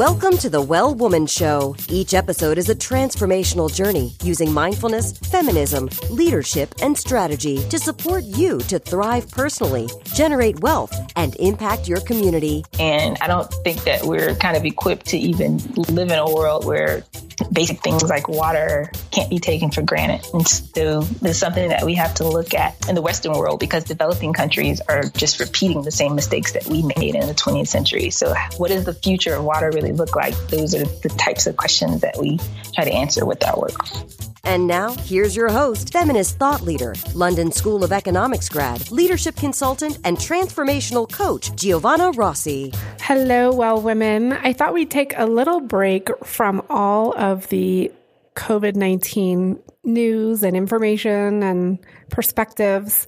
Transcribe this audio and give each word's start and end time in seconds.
Welcome 0.00 0.38
to 0.38 0.48
the 0.48 0.62
Well 0.62 0.94
Woman 0.94 1.26
Show. 1.26 1.76
Each 1.90 2.14
episode 2.14 2.56
is 2.56 2.70
a 2.70 2.74
transformational 2.74 3.70
journey 3.70 4.14
using 4.22 4.50
mindfulness, 4.50 5.12
feminism, 5.18 5.90
leadership, 6.08 6.74
and 6.80 6.96
strategy 6.96 7.58
to 7.68 7.78
support 7.78 8.24
you 8.24 8.56
to 8.60 8.78
thrive 8.78 9.30
personally, 9.30 9.90
generate 10.04 10.60
wealth, 10.60 10.94
and 11.16 11.36
impact 11.36 11.86
your 11.86 12.00
community. 12.00 12.64
And 12.78 13.18
I 13.20 13.26
don't 13.26 13.52
think 13.62 13.84
that 13.84 14.04
we're 14.04 14.34
kind 14.36 14.56
of 14.56 14.64
equipped 14.64 15.04
to 15.08 15.18
even 15.18 15.58
live 15.76 16.10
in 16.10 16.18
a 16.18 16.34
world 16.34 16.64
where 16.64 17.04
basic 17.52 17.80
things 17.80 18.02
like 18.02 18.28
water 18.28 18.90
can't 19.10 19.30
be 19.30 19.38
taken 19.38 19.70
for 19.70 19.82
granted. 19.82 20.26
And 20.32 20.46
so 20.46 21.02
there's 21.02 21.38
something 21.38 21.68
that 21.68 21.84
we 21.84 21.94
have 21.94 22.14
to 22.16 22.28
look 22.28 22.54
at 22.54 22.88
in 22.88 22.94
the 22.94 23.02
Western 23.02 23.32
world 23.32 23.60
because 23.60 23.84
developing 23.84 24.32
countries 24.32 24.80
are 24.88 25.04
just 25.04 25.40
repeating 25.40 25.82
the 25.82 25.90
same 25.90 26.14
mistakes 26.14 26.52
that 26.52 26.66
we 26.66 26.82
made 26.82 27.14
in 27.14 27.26
the 27.26 27.34
20th 27.34 27.68
century. 27.68 28.10
So 28.10 28.34
what 28.56 28.68
does 28.68 28.84
the 28.84 28.94
future 28.94 29.34
of 29.34 29.44
water 29.44 29.70
really 29.72 29.92
look 29.92 30.16
like? 30.16 30.34
Those 30.48 30.74
are 30.74 30.84
the 30.84 31.14
types 31.16 31.46
of 31.46 31.56
questions 31.56 32.00
that 32.02 32.16
we 32.18 32.38
try 32.74 32.84
to 32.84 32.92
answer 32.92 33.24
with 33.26 33.46
our 33.46 33.58
work. 33.58 34.29
And 34.50 34.66
now, 34.66 34.94
here's 34.94 35.36
your 35.36 35.48
host, 35.48 35.92
feminist 35.92 36.36
thought 36.36 36.62
leader, 36.62 36.92
London 37.14 37.52
School 37.52 37.84
of 37.84 37.92
Economics 37.92 38.48
grad, 38.48 38.90
leadership 38.90 39.36
consultant, 39.36 40.00
and 40.02 40.16
transformational 40.16 41.08
coach, 41.08 41.54
Giovanna 41.54 42.10
Rossi. 42.10 42.72
Hello, 43.00 43.52
well, 43.52 43.80
women. 43.80 44.32
I 44.32 44.52
thought 44.52 44.74
we'd 44.74 44.90
take 44.90 45.16
a 45.16 45.24
little 45.24 45.60
break 45.60 46.08
from 46.24 46.66
all 46.68 47.16
of 47.16 47.46
the 47.50 47.92
COVID 48.34 48.74
19 48.74 49.56
news 49.84 50.42
and 50.42 50.56
information 50.56 51.44
and 51.44 51.78
perspectives. 52.08 53.06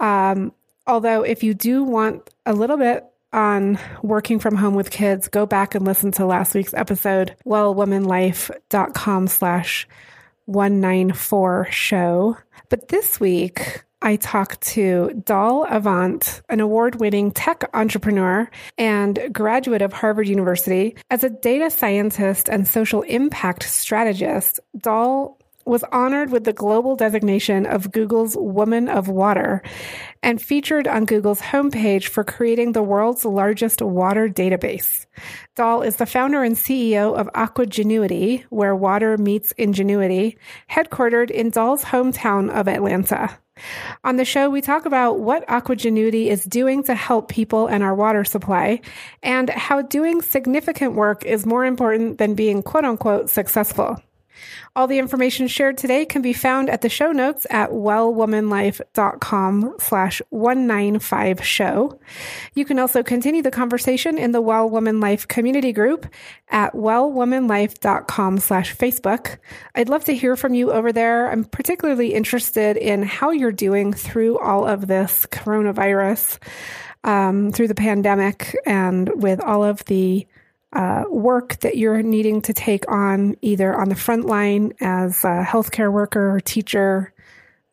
Um, 0.00 0.50
although, 0.86 1.24
if 1.24 1.42
you 1.42 1.52
do 1.52 1.84
want 1.84 2.30
a 2.46 2.54
little 2.54 2.78
bit 2.78 3.04
on 3.34 3.78
working 4.02 4.38
from 4.38 4.56
home 4.56 4.76
with 4.76 4.90
kids, 4.90 5.28
go 5.28 5.44
back 5.44 5.74
and 5.74 5.84
listen 5.84 6.10
to 6.12 6.24
last 6.24 6.54
week's 6.54 6.72
episode, 6.72 7.36
wellwomanlife.com 7.44 9.28
slash 9.28 9.86
194 10.50 11.68
show. 11.70 12.36
But 12.68 12.88
this 12.88 13.18
week, 13.20 13.84
I 14.02 14.16
talked 14.16 14.62
to 14.62 15.22
Doll 15.24 15.66
Avant, 15.68 16.40
an 16.48 16.60
award 16.60 17.00
winning 17.00 17.32
tech 17.32 17.68
entrepreneur 17.74 18.48
and 18.78 19.18
graduate 19.32 19.82
of 19.82 19.92
Harvard 19.92 20.26
University. 20.26 20.96
As 21.10 21.22
a 21.22 21.30
data 21.30 21.70
scientist 21.70 22.48
and 22.48 22.66
social 22.66 23.02
impact 23.02 23.64
strategist, 23.64 24.58
Doll 24.78 25.39
was 25.64 25.84
honored 25.92 26.30
with 26.30 26.44
the 26.44 26.52
global 26.52 26.96
designation 26.96 27.66
of 27.66 27.92
Google's 27.92 28.36
Woman 28.36 28.88
of 28.88 29.08
Water 29.08 29.62
and 30.22 30.40
featured 30.40 30.88
on 30.88 31.04
Google's 31.04 31.40
homepage 31.40 32.08
for 32.08 32.24
creating 32.24 32.72
the 32.72 32.82
world's 32.82 33.24
largest 33.24 33.80
water 33.82 34.28
database. 34.28 35.06
Doll 35.56 35.82
is 35.82 35.96
the 35.96 36.06
founder 36.06 36.42
and 36.42 36.56
CEO 36.56 37.14
of 37.14 37.28
Aquagenuity, 37.34 38.44
where 38.50 38.74
water 38.74 39.16
meets 39.16 39.52
ingenuity, 39.52 40.38
headquartered 40.70 41.30
in 41.30 41.50
Doll's 41.50 41.84
hometown 41.84 42.50
of 42.50 42.68
Atlanta. 42.68 43.38
On 44.04 44.16
the 44.16 44.24
show, 44.24 44.48
we 44.48 44.60
talk 44.62 44.86
about 44.86 45.20
what 45.20 45.46
Aquagenuity 45.46 46.26
is 46.26 46.44
doing 46.44 46.82
to 46.84 46.94
help 46.94 47.28
people 47.28 47.66
and 47.66 47.82
our 47.82 47.94
water 47.94 48.24
supply, 48.24 48.80
and 49.22 49.50
how 49.50 49.82
doing 49.82 50.22
significant 50.22 50.94
work 50.94 51.24
is 51.24 51.46
more 51.46 51.64
important 51.64 52.18
than 52.18 52.34
being 52.34 52.62
quote 52.62 52.84
unquote 52.84 53.28
successful. 53.28 53.96
All 54.76 54.86
the 54.86 54.98
information 54.98 55.48
shared 55.48 55.76
today 55.76 56.04
can 56.04 56.22
be 56.22 56.32
found 56.32 56.70
at 56.70 56.80
the 56.80 56.88
show 56.88 57.12
notes 57.12 57.46
at 57.50 57.70
wellwomanlife.com 57.70 59.74
slash 59.78 60.22
195 60.30 61.44
show. 61.44 62.00
You 62.54 62.64
can 62.64 62.78
also 62.78 63.02
continue 63.02 63.42
the 63.42 63.50
conversation 63.50 64.18
in 64.18 64.32
the 64.32 64.40
Well 64.40 64.70
Woman 64.70 65.00
Life 65.00 65.28
community 65.28 65.72
group 65.72 66.06
at 66.48 66.74
wellwomanlife.com 66.74 68.38
slash 68.38 68.76
Facebook. 68.76 69.38
I'd 69.74 69.88
love 69.88 70.04
to 70.04 70.14
hear 70.14 70.36
from 70.36 70.54
you 70.54 70.72
over 70.72 70.92
there. 70.92 71.30
I'm 71.30 71.44
particularly 71.44 72.14
interested 72.14 72.76
in 72.76 73.02
how 73.02 73.30
you're 73.30 73.52
doing 73.52 73.92
through 73.92 74.38
all 74.38 74.66
of 74.66 74.86
this 74.86 75.26
coronavirus, 75.30 76.38
um, 77.04 77.50
through 77.50 77.68
the 77.68 77.74
pandemic 77.74 78.56
and 78.66 79.10
with 79.22 79.40
all 79.40 79.64
of 79.64 79.84
the 79.86 80.26
uh, 80.72 81.04
work 81.08 81.58
that 81.60 81.76
you're 81.76 82.02
needing 82.02 82.40
to 82.42 82.52
take 82.52 82.90
on 82.90 83.36
either 83.42 83.78
on 83.78 83.88
the 83.88 83.94
front 83.94 84.26
line 84.26 84.72
as 84.80 85.24
a 85.24 85.44
healthcare 85.44 85.92
worker 85.92 86.34
or 86.34 86.40
teacher, 86.40 87.12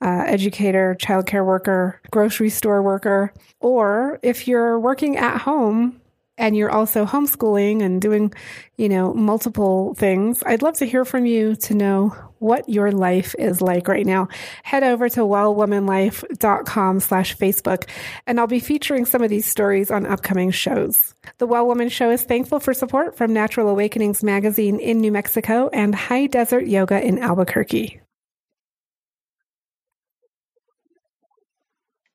uh, 0.02 0.24
educator, 0.25 0.96
childcare 1.00 1.46
worker, 1.46 2.02
grocery 2.12 2.50
store 2.50 2.81
worker, 2.81 3.34
or 3.59 4.19
if 4.24 4.47
you're 4.47 4.80
working 4.80 5.18
at 5.18 5.38
home 5.38 6.00
and 6.37 6.55
you're 6.55 6.71
also 6.71 7.05
homeschooling 7.05 7.81
and 7.81 8.01
doing, 8.01 8.33
you 8.77 8.89
know, 8.89 9.13
multiple 9.13 9.93
things, 9.95 10.43
I'd 10.45 10.61
love 10.61 10.75
to 10.77 10.85
hear 10.85 11.05
from 11.05 11.25
you 11.25 11.55
to 11.55 11.73
know 11.73 12.09
what 12.39 12.69
your 12.69 12.91
life 12.91 13.35
is 13.39 13.61
like 13.61 13.87
right 13.87 14.05
now. 14.05 14.27
Head 14.63 14.83
over 14.83 15.09
to 15.09 15.21
wellwomanlife.com 15.21 16.99
slash 16.99 17.35
Facebook, 17.35 17.89
and 18.27 18.39
I'll 18.39 18.47
be 18.47 18.59
featuring 18.59 19.05
some 19.05 19.23
of 19.23 19.29
these 19.29 19.45
stories 19.45 19.89
on 19.89 20.05
upcoming 20.05 20.51
shows. 20.51 21.15
The 21.39 21.47
Well 21.47 21.65
Woman 21.65 21.89
Show 21.89 22.11
is 22.11 22.23
thankful 22.23 22.59
for 22.59 22.73
support 22.73 23.17
from 23.17 23.33
Natural 23.33 23.69
Awakenings 23.69 24.23
Magazine 24.23 24.79
in 24.79 25.01
New 25.01 25.11
Mexico 25.11 25.69
and 25.73 25.95
High 25.95 26.27
Desert 26.27 26.67
Yoga 26.67 27.03
in 27.03 27.19
Albuquerque. 27.19 28.01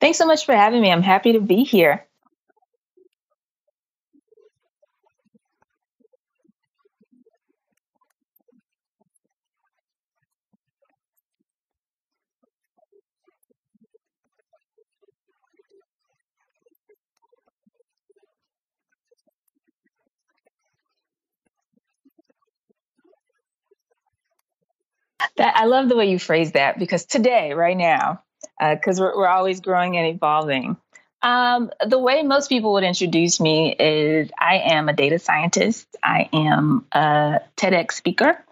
Thanks 0.00 0.18
so 0.18 0.26
much 0.26 0.46
for 0.46 0.54
having 0.54 0.82
me. 0.82 0.90
I'm 0.90 1.02
happy 1.02 1.34
to 1.34 1.40
be 1.40 1.62
here. 1.62 2.08
That 25.36 25.56
I 25.56 25.64
love 25.66 25.88
the 25.88 25.96
way 25.96 26.10
you 26.10 26.18
phrase 26.18 26.52
that 26.52 26.78
because 26.78 27.04
today, 27.04 27.52
right 27.52 27.76
now, 27.76 28.22
because 28.60 29.00
uh, 29.00 29.04
we're, 29.04 29.18
we're 29.18 29.28
always 29.28 29.60
growing 29.60 29.96
and 29.96 30.06
evolving. 30.06 30.76
Um, 31.22 31.70
the 31.86 31.98
way 31.98 32.22
most 32.22 32.48
people 32.48 32.72
would 32.72 32.84
introduce 32.84 33.38
me 33.40 33.74
is 33.78 34.30
I 34.38 34.56
am 34.58 34.88
a 34.88 34.92
data 34.92 35.18
scientist. 35.18 35.86
I 36.02 36.28
am 36.32 36.84
a 36.92 37.40
TEDx 37.56 37.92
speaker. 37.92 38.44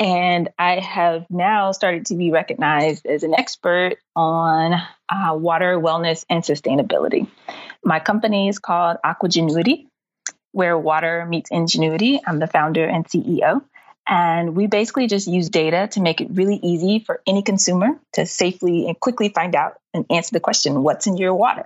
And 0.00 0.48
I 0.58 0.80
have 0.80 1.26
now 1.30 1.72
started 1.72 2.06
to 2.06 2.16
be 2.16 2.32
recognized 2.32 3.06
as 3.06 3.22
an 3.22 3.34
expert 3.34 3.96
on 4.16 4.72
uh, 5.08 5.34
water, 5.34 5.78
wellness, 5.78 6.24
and 6.28 6.42
sustainability. 6.42 7.28
My 7.84 8.00
company 8.00 8.48
is 8.48 8.58
called 8.58 8.96
Aquagenuity, 9.04 9.86
where 10.52 10.76
water 10.76 11.26
meets 11.26 11.50
ingenuity. 11.50 12.20
I'm 12.26 12.38
the 12.38 12.46
founder 12.46 12.84
and 12.84 13.06
CEO. 13.06 13.62
And 14.06 14.56
we 14.56 14.66
basically 14.66 15.06
just 15.06 15.28
use 15.28 15.50
data 15.50 15.88
to 15.92 16.00
make 16.00 16.20
it 16.20 16.28
really 16.30 16.56
easy 16.56 16.98
for 16.98 17.20
any 17.26 17.42
consumer 17.42 17.98
to 18.14 18.26
safely 18.26 18.88
and 18.88 18.98
quickly 18.98 19.28
find 19.28 19.54
out 19.54 19.78
and 19.94 20.04
answer 20.10 20.32
the 20.32 20.40
question 20.40 20.82
what's 20.82 21.06
in 21.06 21.16
your 21.16 21.34
water? 21.34 21.64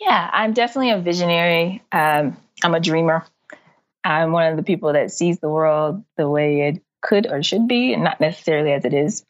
Yeah, 0.00 0.30
I'm 0.32 0.52
definitely 0.52 0.90
a 0.90 0.98
visionary. 0.98 1.82
Um, 1.90 2.36
I'm 2.62 2.74
a 2.74 2.80
dreamer. 2.80 3.24
I'm 4.04 4.32
one 4.32 4.50
of 4.50 4.56
the 4.56 4.62
people 4.62 4.92
that 4.92 5.10
sees 5.10 5.38
the 5.38 5.48
world 5.48 6.04
the 6.16 6.28
way 6.28 6.68
it 6.68 6.82
could 7.02 7.26
or 7.26 7.42
should 7.42 7.66
be, 7.66 7.92
and 7.92 8.04
not 8.04 8.20
necessarily 8.20 8.72
as 8.72 8.84
it 8.84 8.94
is. 8.94 9.24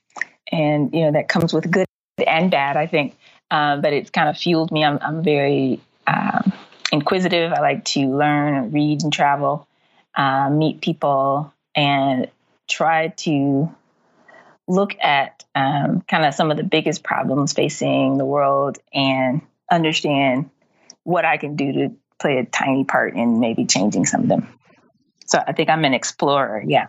And 0.50 0.92
you 0.92 1.02
know 1.02 1.12
that 1.12 1.28
comes 1.28 1.52
with 1.52 1.70
good 1.70 1.86
and 2.24 2.50
bad, 2.50 2.76
I 2.76 2.86
think. 2.86 3.16
Um, 3.50 3.80
but 3.80 3.92
it's 3.92 4.10
kind 4.10 4.28
of 4.28 4.36
fueled 4.36 4.72
me. 4.72 4.84
I'm, 4.84 4.98
I'm 5.00 5.22
very 5.22 5.80
um, 6.06 6.52
inquisitive. 6.92 7.52
I 7.52 7.60
like 7.60 7.84
to 7.86 8.00
learn, 8.00 8.72
read, 8.72 9.02
and 9.02 9.12
travel, 9.12 9.68
uh, 10.14 10.50
meet 10.50 10.80
people, 10.80 11.52
and 11.74 12.28
try 12.68 13.08
to 13.08 13.72
look 14.66 14.96
at 15.00 15.44
um, 15.54 16.02
kind 16.02 16.26
of 16.26 16.34
some 16.34 16.50
of 16.50 16.56
the 16.56 16.64
biggest 16.64 17.04
problems 17.04 17.52
facing 17.52 18.18
the 18.18 18.24
world 18.24 18.78
and 18.92 19.42
understand 19.70 20.50
what 21.06 21.24
I 21.24 21.36
can 21.36 21.54
do 21.54 21.72
to 21.72 21.88
play 22.20 22.38
a 22.38 22.44
tiny 22.44 22.84
part 22.84 23.14
in 23.14 23.38
maybe 23.38 23.64
changing 23.64 24.06
some 24.06 24.22
of 24.22 24.28
them. 24.28 24.48
So 25.26 25.40
I 25.46 25.52
think 25.52 25.70
I'm 25.70 25.84
an 25.84 25.94
explorer. 25.94 26.64
Yeah. 26.66 26.88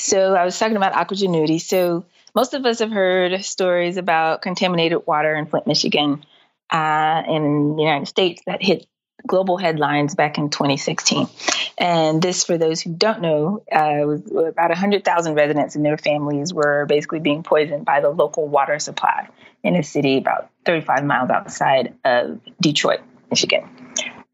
So 0.00 0.34
I 0.34 0.44
was 0.44 0.58
talking 0.58 0.76
about 0.76 0.94
Aquagenuity. 0.94 1.60
So 1.60 2.06
most 2.34 2.54
of 2.54 2.64
us 2.64 2.78
have 2.78 2.90
heard 2.90 3.44
stories 3.44 3.96
about 3.96 4.42
contaminated 4.42 5.06
water 5.06 5.34
in 5.34 5.46
Flint, 5.46 5.66
Michigan, 5.66 6.24
uh, 6.70 7.22
in 7.28 7.76
the 7.76 7.82
United 7.82 8.06
States 8.06 8.42
that 8.46 8.62
hit 8.62 8.86
global 9.26 9.58
headlines 9.58 10.14
back 10.14 10.38
in 10.38 10.48
2016. 10.48 11.28
And 11.76 12.22
this, 12.22 12.44
for 12.44 12.56
those 12.56 12.80
who 12.80 12.94
don't 12.94 13.20
know, 13.20 13.62
uh, 13.70 14.06
was 14.06 14.22
about 14.30 14.70
100,000 14.70 15.34
residents 15.34 15.76
and 15.76 15.84
their 15.84 15.98
families 15.98 16.54
were 16.54 16.86
basically 16.86 17.20
being 17.20 17.42
poisoned 17.42 17.84
by 17.84 18.00
the 18.00 18.08
local 18.08 18.48
water 18.48 18.78
supply 18.78 19.28
in 19.62 19.76
a 19.76 19.82
city 19.82 20.16
about 20.16 20.50
35 20.64 21.04
miles 21.04 21.28
outside 21.28 21.94
of 22.04 22.40
Detroit, 22.60 23.00
Michigan. 23.28 23.68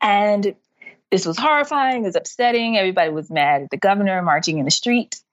And 0.00 0.54
this 1.10 1.26
was 1.26 1.36
horrifying, 1.36 2.02
it 2.02 2.06
was 2.06 2.16
upsetting. 2.16 2.76
Everybody 2.76 3.10
was 3.10 3.30
mad 3.30 3.62
at 3.62 3.70
the 3.70 3.76
governor 3.76 4.22
marching 4.22 4.58
in 4.58 4.64
the 4.64 4.70
streets 4.70 5.24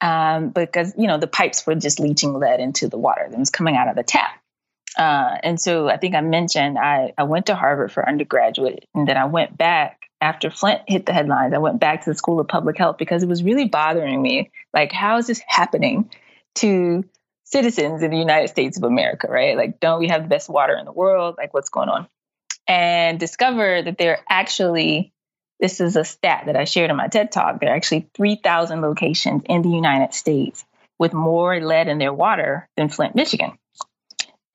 um, 0.00 0.50
because 0.50 0.94
you 0.96 1.06
know 1.06 1.18
the 1.18 1.26
pipes 1.26 1.66
were 1.66 1.74
just 1.74 2.00
leaching 2.00 2.34
lead 2.34 2.60
into 2.60 2.88
the 2.88 2.98
water 2.98 3.26
that 3.28 3.38
was 3.38 3.50
coming 3.50 3.76
out 3.76 3.88
of 3.88 3.96
the 3.96 4.02
tap. 4.02 4.30
Uh, 4.96 5.36
and 5.42 5.60
so 5.60 5.88
I 5.88 5.96
think 5.96 6.14
I 6.14 6.20
mentioned 6.20 6.78
I, 6.78 7.12
I 7.16 7.22
went 7.22 7.46
to 7.46 7.54
Harvard 7.54 7.92
for 7.92 8.06
undergraduate, 8.06 8.86
and 8.94 9.06
then 9.06 9.16
I 9.16 9.26
went 9.26 9.56
back 9.56 10.00
after 10.20 10.50
Flint 10.50 10.82
hit 10.86 11.06
the 11.06 11.12
headlines. 11.12 11.54
I 11.54 11.58
went 11.58 11.80
back 11.80 12.04
to 12.04 12.10
the 12.10 12.16
School 12.16 12.40
of 12.40 12.48
Public 12.48 12.76
Health 12.76 12.98
because 12.98 13.22
it 13.22 13.28
was 13.28 13.42
really 13.42 13.66
bothering 13.66 14.20
me. 14.20 14.50
Like, 14.74 14.92
how 14.92 15.18
is 15.18 15.26
this 15.26 15.40
happening 15.46 16.10
to 16.56 17.04
citizens 17.44 18.02
in 18.02 18.10
the 18.10 18.18
United 18.18 18.48
States 18.48 18.76
of 18.76 18.84
America? 18.84 19.28
Right? 19.28 19.56
Like, 19.56 19.80
don't 19.80 20.00
we 20.00 20.08
have 20.08 20.22
the 20.22 20.28
best 20.28 20.48
water 20.48 20.76
in 20.76 20.84
the 20.84 20.92
world? 20.92 21.36
Like, 21.38 21.54
what's 21.54 21.70
going 21.70 21.88
on? 21.88 22.08
And 22.66 23.18
discover 23.18 23.82
that 23.82 23.98
there 23.98 24.16
are 24.16 24.24
actually 24.28 25.12
this 25.60 25.80
is 25.80 25.96
a 25.96 26.04
stat 26.04 26.44
that 26.46 26.56
I 26.56 26.64
shared 26.64 26.90
in 26.90 26.96
my 26.96 27.08
TED 27.08 27.30
Talk. 27.30 27.60
There 27.60 27.70
are 27.70 27.76
actually 27.76 28.08
3,000 28.14 28.80
locations 28.80 29.42
in 29.46 29.62
the 29.62 29.68
United 29.68 30.14
States 30.14 30.64
with 30.98 31.12
more 31.12 31.60
lead 31.60 31.88
in 31.88 31.98
their 31.98 32.12
water 32.12 32.68
than 32.76 32.88
Flint, 32.88 33.14
Michigan. 33.14 33.52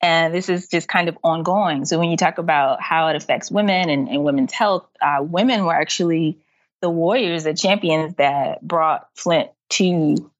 And 0.02 0.34
this 0.34 0.48
is 0.48 0.68
just 0.68 0.88
kind 0.88 1.08
of 1.08 1.16
ongoing. 1.24 1.84
So 1.84 1.98
when 1.98 2.10
you 2.10 2.16
talk 2.16 2.38
about 2.38 2.80
how 2.82 3.08
it 3.08 3.16
affects 3.16 3.50
women 3.50 3.88
and, 3.88 4.08
and 4.08 4.24
women's 4.24 4.52
health, 4.52 4.86
uh, 5.00 5.18
women 5.22 5.64
were 5.64 5.74
actually 5.74 6.38
the 6.82 6.90
warriors, 6.90 7.44
the 7.44 7.54
champions 7.54 8.14
that 8.16 8.62
brought 8.62 9.08
Flint 9.14 9.50
to 9.70 10.30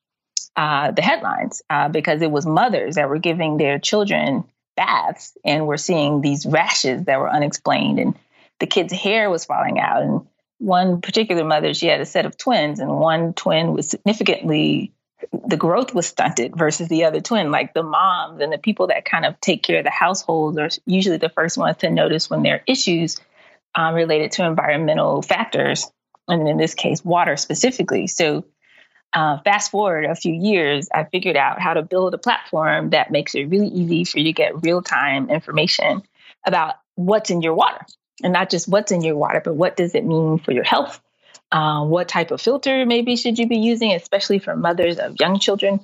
uh, 0.56 0.90
the 0.90 1.02
headlines 1.02 1.62
uh, 1.70 1.88
because 1.88 2.22
it 2.22 2.30
was 2.30 2.46
mothers 2.46 2.96
that 2.96 3.08
were 3.08 3.18
giving 3.18 3.56
their 3.56 3.78
children 3.78 4.44
baths 4.76 5.36
and 5.44 5.66
were 5.66 5.78
seeing 5.78 6.20
these 6.20 6.44
rashes 6.46 7.04
that 7.04 7.18
were 7.18 7.30
unexplained 7.30 7.98
and 7.98 8.14
the 8.58 8.66
kid's 8.66 8.92
hair 8.92 9.28
was 9.30 9.44
falling 9.44 9.78
out 9.78 10.02
and 10.02 10.26
one 10.58 11.00
particular 11.00 11.44
mother, 11.44 11.74
she 11.74 11.86
had 11.86 12.00
a 12.00 12.06
set 12.06 12.26
of 12.26 12.36
twins, 12.36 12.80
and 12.80 12.90
one 12.90 13.34
twin 13.34 13.72
was 13.72 13.90
significantly 13.90 14.92
the 15.46 15.56
growth 15.56 15.94
was 15.94 16.06
stunted 16.06 16.54
versus 16.56 16.88
the 16.88 17.04
other 17.04 17.20
twin. 17.20 17.50
Like 17.50 17.74
the 17.74 17.82
moms 17.82 18.40
and 18.40 18.52
the 18.52 18.58
people 18.58 18.88
that 18.88 19.04
kind 19.04 19.24
of 19.24 19.40
take 19.40 19.62
care 19.62 19.78
of 19.78 19.84
the 19.84 19.90
households 19.90 20.58
are 20.58 20.68
usually 20.84 21.16
the 21.16 21.30
first 21.30 21.56
ones 21.56 21.78
to 21.78 21.90
notice 21.90 22.28
when 22.28 22.42
there 22.42 22.56
are 22.56 22.62
issues 22.66 23.18
um, 23.74 23.94
related 23.94 24.32
to 24.32 24.44
environmental 24.44 25.22
factors, 25.22 25.90
and 26.28 26.48
in 26.48 26.56
this 26.56 26.74
case, 26.74 27.04
water 27.04 27.36
specifically. 27.36 28.06
So, 28.06 28.44
uh, 29.12 29.38
fast 29.44 29.70
forward 29.70 30.04
a 30.04 30.14
few 30.14 30.34
years, 30.34 30.88
I 30.92 31.04
figured 31.04 31.36
out 31.36 31.60
how 31.60 31.74
to 31.74 31.82
build 31.82 32.12
a 32.14 32.18
platform 32.18 32.90
that 32.90 33.10
makes 33.10 33.34
it 33.34 33.44
really 33.44 33.68
easy 33.68 34.04
for 34.04 34.18
you 34.18 34.24
to 34.24 34.32
get 34.32 34.62
real 34.62 34.82
time 34.82 35.30
information 35.30 36.02
about 36.44 36.74
what's 36.96 37.30
in 37.30 37.40
your 37.40 37.54
water 37.54 37.84
and 38.22 38.32
not 38.32 38.50
just 38.50 38.68
what's 38.68 38.92
in 38.92 39.02
your 39.02 39.16
water, 39.16 39.40
but 39.44 39.54
what 39.54 39.76
does 39.76 39.94
it 39.94 40.04
mean 40.04 40.38
for 40.38 40.52
your 40.52 40.64
health? 40.64 41.00
Uh, 41.52 41.84
what 41.84 42.08
type 42.08 42.30
of 42.30 42.40
filter 42.40 42.84
maybe 42.86 43.16
should 43.16 43.38
you 43.38 43.46
be 43.46 43.58
using, 43.58 43.92
especially 43.92 44.38
for 44.38 44.56
mothers 44.56 44.98
of 44.98 45.16
young 45.20 45.38
children, 45.38 45.80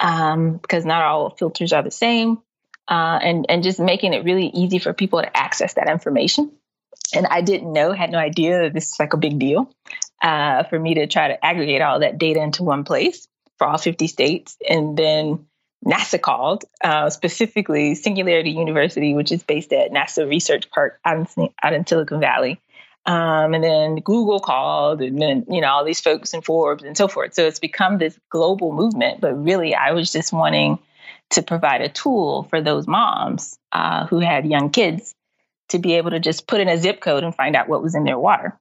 um, 0.00 0.56
because 0.56 0.84
not 0.84 1.02
all 1.02 1.30
filters 1.30 1.72
are 1.72 1.82
the 1.82 1.90
same, 1.90 2.38
uh, 2.88 3.18
and 3.22 3.46
and 3.48 3.62
just 3.62 3.78
making 3.78 4.14
it 4.14 4.24
really 4.24 4.46
easy 4.48 4.78
for 4.78 4.92
people 4.92 5.20
to 5.20 5.36
access 5.36 5.74
that 5.74 5.88
information. 5.88 6.50
And 7.14 7.26
I 7.26 7.40
didn't 7.40 7.72
know, 7.72 7.92
had 7.92 8.10
no 8.10 8.18
idea 8.18 8.62
that 8.62 8.74
this 8.74 8.92
is 8.92 8.98
like 8.98 9.12
a 9.12 9.16
big 9.16 9.38
deal 9.38 9.70
uh, 10.20 10.64
for 10.64 10.78
me 10.78 10.94
to 10.94 11.06
try 11.06 11.28
to 11.28 11.44
aggregate 11.44 11.82
all 11.82 12.00
that 12.00 12.18
data 12.18 12.40
into 12.42 12.64
one 12.64 12.82
place 12.82 13.28
for 13.58 13.68
all 13.68 13.78
50 13.78 14.08
states, 14.08 14.56
and 14.68 14.96
then 14.96 15.46
NASA 15.84 16.20
called, 16.20 16.64
uh, 16.82 17.10
specifically 17.10 17.94
Singularity 17.94 18.50
University, 18.50 19.14
which 19.14 19.30
is 19.30 19.42
based 19.42 19.72
at 19.72 19.92
NASA 19.92 20.28
Research 20.28 20.70
Park 20.70 20.98
out 21.04 21.28
in, 21.36 21.48
out 21.62 21.72
in 21.72 21.86
Silicon 21.86 22.20
Valley. 22.20 22.60
Um, 23.04 23.54
and 23.54 23.62
then 23.62 23.96
Google 23.96 24.40
called, 24.40 25.00
and 25.00 25.22
then, 25.22 25.46
you 25.48 25.60
know, 25.60 25.68
all 25.68 25.84
these 25.84 26.00
folks 26.00 26.34
in 26.34 26.42
Forbes 26.42 26.82
and 26.82 26.96
so 26.96 27.06
forth. 27.06 27.34
So 27.34 27.46
it's 27.46 27.60
become 27.60 27.98
this 27.98 28.18
global 28.30 28.72
movement. 28.72 29.20
But 29.20 29.34
really, 29.34 29.76
I 29.76 29.92
was 29.92 30.10
just 30.10 30.32
wanting 30.32 30.80
to 31.30 31.42
provide 31.42 31.82
a 31.82 31.88
tool 31.88 32.44
for 32.50 32.60
those 32.60 32.88
moms 32.88 33.58
uh, 33.70 34.06
who 34.06 34.18
had 34.18 34.44
young 34.44 34.70
kids 34.70 35.14
to 35.68 35.78
be 35.78 35.94
able 35.94 36.10
to 36.10 36.20
just 36.20 36.48
put 36.48 36.60
in 36.60 36.68
a 36.68 36.78
zip 36.78 37.00
code 37.00 37.22
and 37.22 37.34
find 37.34 37.54
out 37.54 37.68
what 37.68 37.82
was 37.82 37.94
in 37.94 38.04
their 38.04 38.18
water. 38.18 38.58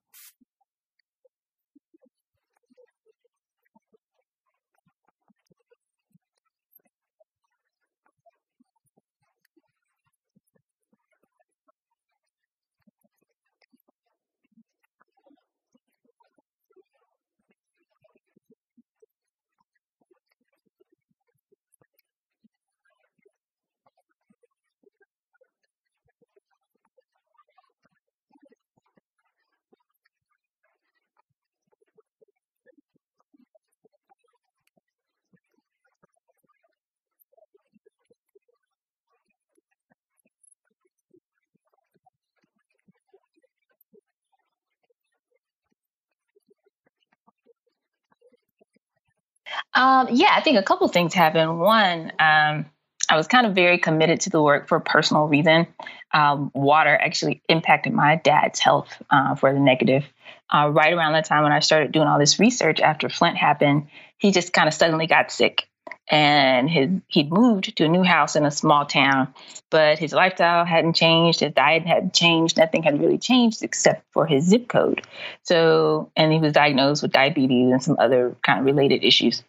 Um, 49.76 50.08
yeah, 50.12 50.32
I 50.32 50.42
think 50.42 50.58
a 50.58 50.64
couple 50.64 50.88
things 50.88 51.14
happened. 51.14 51.60
One, 51.60 52.14
um, 52.18 52.66
I 53.10 53.18
was 53.18 53.28
kind 53.28 53.46
of 53.46 53.54
very 53.54 53.78
committed 53.78 54.22
to 54.22 54.30
the 54.30 54.42
work 54.42 54.68
for 54.68 54.78
a 54.78 54.82
personal 54.82 55.28
reason. 55.28 55.68
Um, 56.14 56.50
water 56.56 56.96
actually 56.96 57.44
impacted 57.50 57.94
my 57.94 58.16
dad's 58.16 58.60
health 58.60 59.02
uh, 59.10 59.36
for 59.36 59.54
the 59.54 59.60
negative. 59.60 60.06
Uh, 60.52 60.70
right 60.70 60.94
around 60.94 61.14
the 61.14 61.22
time 61.22 61.44
when 61.44 61.52
I 61.52 61.60
started 61.60 61.92
doing 61.92 62.08
all 62.08 62.20
this 62.20 62.40
research 62.40 62.80
after 62.80 63.10
Flint 63.10 63.38
happened, 63.38 63.88
he 64.18 64.32
just 64.32 64.54
kind 64.54 64.68
of 64.68 64.74
suddenly 64.74 65.08
got 65.08 65.32
sick. 65.32 65.68
And 66.10 66.70
his 66.70 66.90
he'd 67.08 67.32
moved 67.32 67.76
to 67.78 67.86
a 67.86 67.90
new 67.90 68.04
house 68.04 68.36
in 68.36 68.46
a 68.46 68.52
small 68.52 68.86
town, 68.86 69.34
but 69.72 69.98
his 69.98 70.14
lifestyle 70.14 70.64
hadn't 70.64 70.94
changed, 70.94 71.40
his 71.40 71.54
diet 71.54 71.86
hadn't 71.86 72.14
changed, 72.14 72.58
nothing 72.58 72.84
had 72.84 73.00
really 73.00 73.18
changed 73.18 73.64
except 73.64 74.04
for 74.14 74.28
his 74.28 74.46
zip 74.46 74.68
code. 74.68 75.02
So, 75.44 76.12
and 76.16 76.32
he 76.32 76.40
was 76.40 76.54
diagnosed 76.54 77.02
with 77.02 77.12
diabetes 77.12 77.72
and 77.72 77.84
some 77.84 77.98
other 78.00 78.36
kind 78.44 78.60
of 78.60 78.66
related 78.66 79.04
issues. 79.04 79.44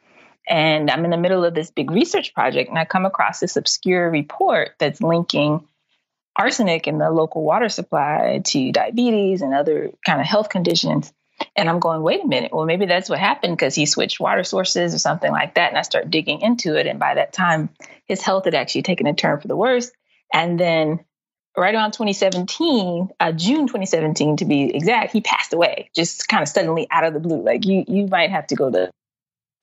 And 0.49 0.91
I'm 0.91 1.05
in 1.05 1.11
the 1.11 1.17
middle 1.17 1.45
of 1.45 1.55
this 1.55 1.71
big 1.71 1.91
research 1.91 2.35
project, 2.35 2.69
and 2.69 2.79
I 2.79 2.85
come 2.85 3.05
across 3.05 3.41
this 3.41 3.57
obscure 3.57 4.11
report 4.11 4.71
that's 4.79 5.01
linking 5.01 5.67
arsenic 6.37 6.87
in 6.87 6.99
the 6.99 7.11
local 7.11 7.43
water 7.43 7.69
supply 7.69 8.41
to 8.45 8.73
diabetes 8.73 9.43
and 9.43 9.55
other 9.55 9.93
kind 10.05 10.21
of 10.21 10.27
health 10.27 10.49
conditions. 10.49 11.13
And 11.55 11.69
I'm 11.69 11.81
going, 11.81 12.03
wait 12.03 12.25
a 12.25 12.27
minute, 12.27 12.53
well, 12.53 12.65
maybe 12.65 12.87
that's 12.87 13.11
what 13.11 13.19
happened 13.19 13.57
because 13.57 13.75
he 13.75 13.87
switched 13.87 14.21
water 14.21 14.45
sources 14.45 14.95
or 14.95 14.99
something 14.99 15.31
like 15.31 15.55
that. 15.55 15.71
And 15.71 15.79
I 15.79 15.83
start 15.83 16.11
digging 16.11 16.41
into 16.41 16.77
it. 16.77 16.87
And 16.87 16.99
by 16.99 17.15
that 17.15 17.33
time, 17.33 17.71
his 18.07 18.23
health 18.23 18.45
had 18.45 18.55
actually 18.55 18.83
taken 18.83 19.07
a 19.07 19.15
turn 19.15 19.41
for 19.41 19.49
the 19.49 19.57
worse. 19.57 19.91
And 20.33 20.59
then 20.59 21.01
right 21.57 21.75
around 21.75 21.93
2017, 21.93 23.09
uh, 23.19 23.33
June 23.33 23.67
2017 23.67 24.39
to 24.39 24.45
be 24.45 24.75
exact, 24.75 25.13
he 25.13 25.21
passed 25.21 25.53
away 25.53 25.91
just 25.95 26.29
kind 26.29 26.43
of 26.43 26.49
suddenly 26.49 26.87
out 26.91 27.05
of 27.05 27.13
the 27.13 27.21
blue. 27.21 27.43
Like 27.43 27.67
you, 27.67 27.85
you 27.87 28.07
might 28.07 28.31
have 28.31 28.47
to 28.49 28.55
go 28.55 28.71
to 28.71 28.91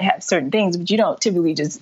have 0.04 0.24
certain 0.24 0.52
things, 0.52 0.78
but 0.78 0.90
you 0.90 0.98
don't 0.98 1.20
typically 1.20 1.54
just 1.54 1.82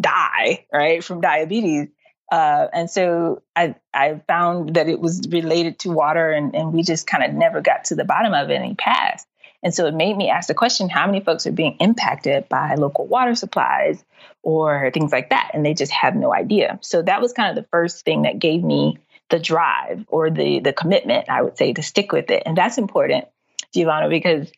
die, 0.00 0.66
right, 0.72 1.02
from 1.02 1.20
diabetes. 1.20 1.88
Uh, 2.30 2.66
and 2.72 2.90
so 2.90 3.42
I, 3.54 3.74
I 3.92 4.20
found 4.26 4.76
that 4.76 4.88
it 4.88 4.98
was 4.98 5.28
related 5.28 5.80
to 5.80 5.90
water, 5.90 6.30
and, 6.30 6.54
and 6.54 6.72
we 6.72 6.82
just 6.82 7.06
kind 7.06 7.24
of 7.24 7.34
never 7.34 7.60
got 7.60 7.84
to 7.86 7.94
the 7.94 8.04
bottom 8.04 8.32
of 8.32 8.50
it, 8.50 8.60
and 8.60 8.78
passed. 8.78 9.26
And 9.62 9.74
so 9.74 9.86
it 9.86 9.94
made 9.94 10.16
me 10.16 10.28
ask 10.28 10.48
the 10.48 10.54
question 10.54 10.88
how 10.88 11.06
many 11.06 11.20
folks 11.20 11.46
are 11.46 11.52
being 11.52 11.76
impacted 11.78 12.48
by 12.48 12.74
local 12.74 13.06
water 13.06 13.34
supplies 13.34 14.02
or 14.42 14.90
things 14.92 15.12
like 15.12 15.30
that? 15.30 15.52
And 15.54 15.64
they 15.64 15.74
just 15.74 15.92
have 15.92 16.16
no 16.16 16.34
idea. 16.34 16.78
So 16.82 17.02
that 17.02 17.20
was 17.20 17.32
kind 17.32 17.56
of 17.56 17.62
the 17.62 17.68
first 17.70 18.04
thing 18.04 18.22
that 18.22 18.38
gave 18.38 18.62
me 18.64 18.98
the 19.30 19.38
drive 19.38 20.04
or 20.08 20.30
the 20.30 20.60
the 20.60 20.72
commitment, 20.72 21.28
I 21.28 21.42
would 21.42 21.56
say, 21.56 21.72
to 21.72 21.82
stick 21.82 22.12
with 22.12 22.30
it. 22.30 22.42
And 22.44 22.56
that's 22.56 22.76
important, 22.76 23.26
Giovanna, 23.72 24.08
because 24.08 24.50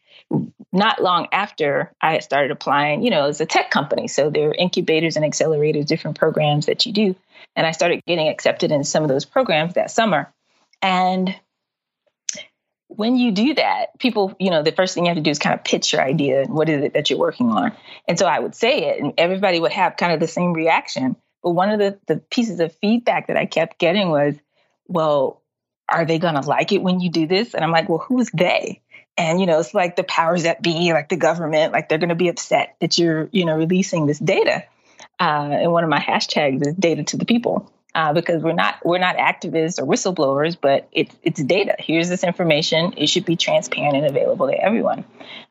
not 0.74 1.00
long 1.00 1.28
after 1.30 1.92
I 2.00 2.14
had 2.14 2.24
started 2.24 2.50
applying, 2.50 3.02
you 3.02 3.10
know, 3.10 3.28
it's 3.28 3.40
a 3.40 3.46
tech 3.46 3.70
company. 3.70 4.08
So 4.08 4.28
there 4.28 4.50
are 4.50 4.54
incubators 4.54 5.16
and 5.16 5.24
accelerators, 5.24 5.86
different 5.86 6.18
programs 6.18 6.66
that 6.66 6.84
you 6.84 6.92
do. 6.92 7.16
And 7.54 7.64
I 7.64 7.70
started 7.70 8.02
getting 8.06 8.28
accepted 8.28 8.72
in 8.72 8.82
some 8.82 9.04
of 9.04 9.08
those 9.08 9.24
programs 9.24 9.74
that 9.74 9.92
summer. 9.92 10.32
And 10.82 11.34
when 12.88 13.16
you 13.16 13.30
do 13.30 13.54
that, 13.54 13.98
people, 14.00 14.34
you 14.40 14.50
know, 14.50 14.62
the 14.62 14.72
first 14.72 14.94
thing 14.94 15.04
you 15.04 15.10
have 15.10 15.16
to 15.16 15.22
do 15.22 15.30
is 15.30 15.38
kind 15.38 15.54
of 15.54 15.64
pitch 15.64 15.92
your 15.92 16.02
idea 16.02 16.42
and 16.42 16.52
what 16.52 16.68
is 16.68 16.82
it 16.82 16.94
that 16.94 17.08
you're 17.08 17.20
working 17.20 17.50
on. 17.50 17.72
And 18.08 18.18
so 18.18 18.26
I 18.26 18.40
would 18.40 18.56
say 18.56 18.90
it, 18.90 19.00
and 19.02 19.14
everybody 19.16 19.60
would 19.60 19.72
have 19.72 19.96
kind 19.96 20.12
of 20.12 20.18
the 20.18 20.26
same 20.26 20.52
reaction. 20.52 21.16
But 21.42 21.50
one 21.50 21.70
of 21.70 21.78
the, 21.78 21.98
the 22.08 22.16
pieces 22.16 22.58
of 22.58 22.74
feedback 22.76 23.28
that 23.28 23.36
I 23.36 23.46
kept 23.46 23.78
getting 23.78 24.10
was, 24.10 24.34
well, 24.86 25.40
are 25.88 26.04
they 26.04 26.18
going 26.18 26.34
to 26.34 26.40
like 26.40 26.72
it 26.72 26.82
when 26.82 27.00
you 27.00 27.10
do 27.10 27.26
this? 27.26 27.54
And 27.54 27.64
I'm 27.64 27.70
like, 27.70 27.88
well, 27.88 27.98
who's 27.98 28.30
they? 28.30 28.80
And, 29.16 29.40
you 29.40 29.46
know, 29.46 29.60
it's 29.60 29.74
like 29.74 29.96
the 29.96 30.04
powers 30.04 30.42
that 30.42 30.60
be, 30.62 30.92
like 30.92 31.08
the 31.08 31.16
government, 31.16 31.72
like 31.72 31.88
they're 31.88 31.98
going 31.98 32.08
to 32.08 32.14
be 32.14 32.28
upset 32.28 32.76
that 32.80 32.98
you're, 32.98 33.28
you 33.32 33.44
know, 33.44 33.56
releasing 33.56 34.06
this 34.06 34.18
data. 34.18 34.64
Uh, 35.20 35.50
and 35.52 35.72
one 35.72 35.84
of 35.84 35.90
my 35.90 36.00
hashtags 36.00 36.66
is 36.66 36.74
data 36.74 37.04
to 37.04 37.16
the 37.16 37.24
people 37.24 37.72
uh, 37.94 38.12
because 38.12 38.42
we're 38.42 38.52
not 38.52 38.84
we're 38.84 38.98
not 38.98 39.16
activists 39.16 39.80
or 39.80 39.86
whistleblowers, 39.86 40.56
but 40.60 40.88
it's 40.92 41.14
it's 41.22 41.42
data. 41.42 41.76
Here's 41.78 42.08
this 42.08 42.24
information. 42.24 42.94
It 42.96 43.06
should 43.08 43.24
be 43.24 43.36
transparent 43.36 43.96
and 43.96 44.06
available 44.06 44.48
to 44.48 44.54
everyone. 44.54 45.04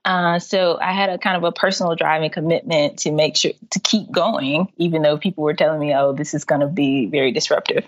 Uh, 0.03 0.39
so 0.39 0.77
I 0.79 0.91
had 0.91 1.10
a 1.10 1.17
kind 1.17 1.38
of 1.38 1.43
a 1.43 1.51
personal 1.51 1.96
driving 1.96 2.29
commitment 2.29 3.00
to 3.00 3.12
make 3.12 3.38
sure 3.38 3.53
to 3.72 3.79
keep 3.79 4.12
going, 4.12 4.67
even 4.77 5.01
though 5.01 5.17
people 5.17 5.43
were 5.43 5.53
telling 5.53 5.79
me, 5.79 5.96
"Oh, 5.96 6.12
this 6.12 6.34
is 6.34 6.43
going 6.43 6.62
to 6.62 6.67
be 6.67 7.05
very 7.05 7.32
disruptive." 7.32 7.86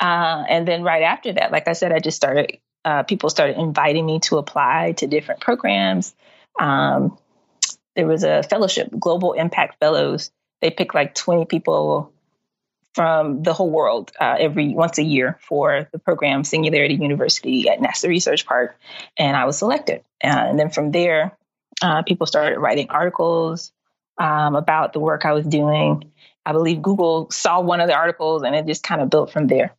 Uh, 0.00 0.44
and 0.48 0.66
then 0.66 0.82
right 0.82 1.02
after 1.02 1.32
that, 1.32 1.52
like 1.52 1.68
I 1.68 1.72
said, 1.72 1.92
I 1.92 2.00
just 2.00 2.16
started. 2.16 2.58
Uh, 2.84 3.02
people 3.02 3.30
started 3.30 3.58
inviting 3.58 4.04
me 4.04 4.20
to 4.20 4.38
apply 4.38 4.92
to 4.92 5.06
different 5.06 5.40
programs. 5.40 6.14
Um, 6.60 7.18
there 7.96 8.06
was 8.06 8.24
a 8.24 8.42
fellowship, 8.42 8.90
Global 8.98 9.32
Impact 9.32 9.78
Fellows. 9.80 10.30
They 10.60 10.70
picked 10.70 10.94
like 10.94 11.14
20 11.14 11.46
people 11.46 12.12
from 12.94 13.42
the 13.42 13.52
whole 13.52 13.70
world 13.70 14.12
uh, 14.20 14.36
every 14.38 14.72
once 14.72 14.98
a 14.98 15.02
year 15.02 15.38
for 15.40 15.88
the 15.92 15.98
program 15.98 16.44
Singularity 16.44 16.94
University 16.94 17.68
at 17.68 17.80
NASA 17.80 18.08
Research 18.08 18.46
Park, 18.46 18.78
and 19.16 19.36
I 19.36 19.44
was 19.44 19.58
selected. 19.58 20.04
Uh, 20.22 20.28
and 20.28 20.58
then 20.58 20.70
from 20.70 20.92
there, 20.92 21.36
uh, 21.82 22.02
people 22.02 22.26
started 22.26 22.58
writing 22.58 22.90
articles 22.90 23.72
um, 24.18 24.54
about 24.54 24.92
the 24.92 25.00
work 25.00 25.24
I 25.24 25.32
was 25.32 25.44
doing. 25.44 26.12
I 26.46 26.52
believe 26.52 26.82
Google 26.82 27.30
saw 27.30 27.60
one 27.60 27.80
of 27.80 27.88
the 27.88 27.94
articles, 27.94 28.42
and 28.42 28.54
it 28.54 28.66
just 28.66 28.84
kind 28.84 29.00
of 29.00 29.10
built 29.10 29.32
from 29.32 29.48
there. 29.48 29.74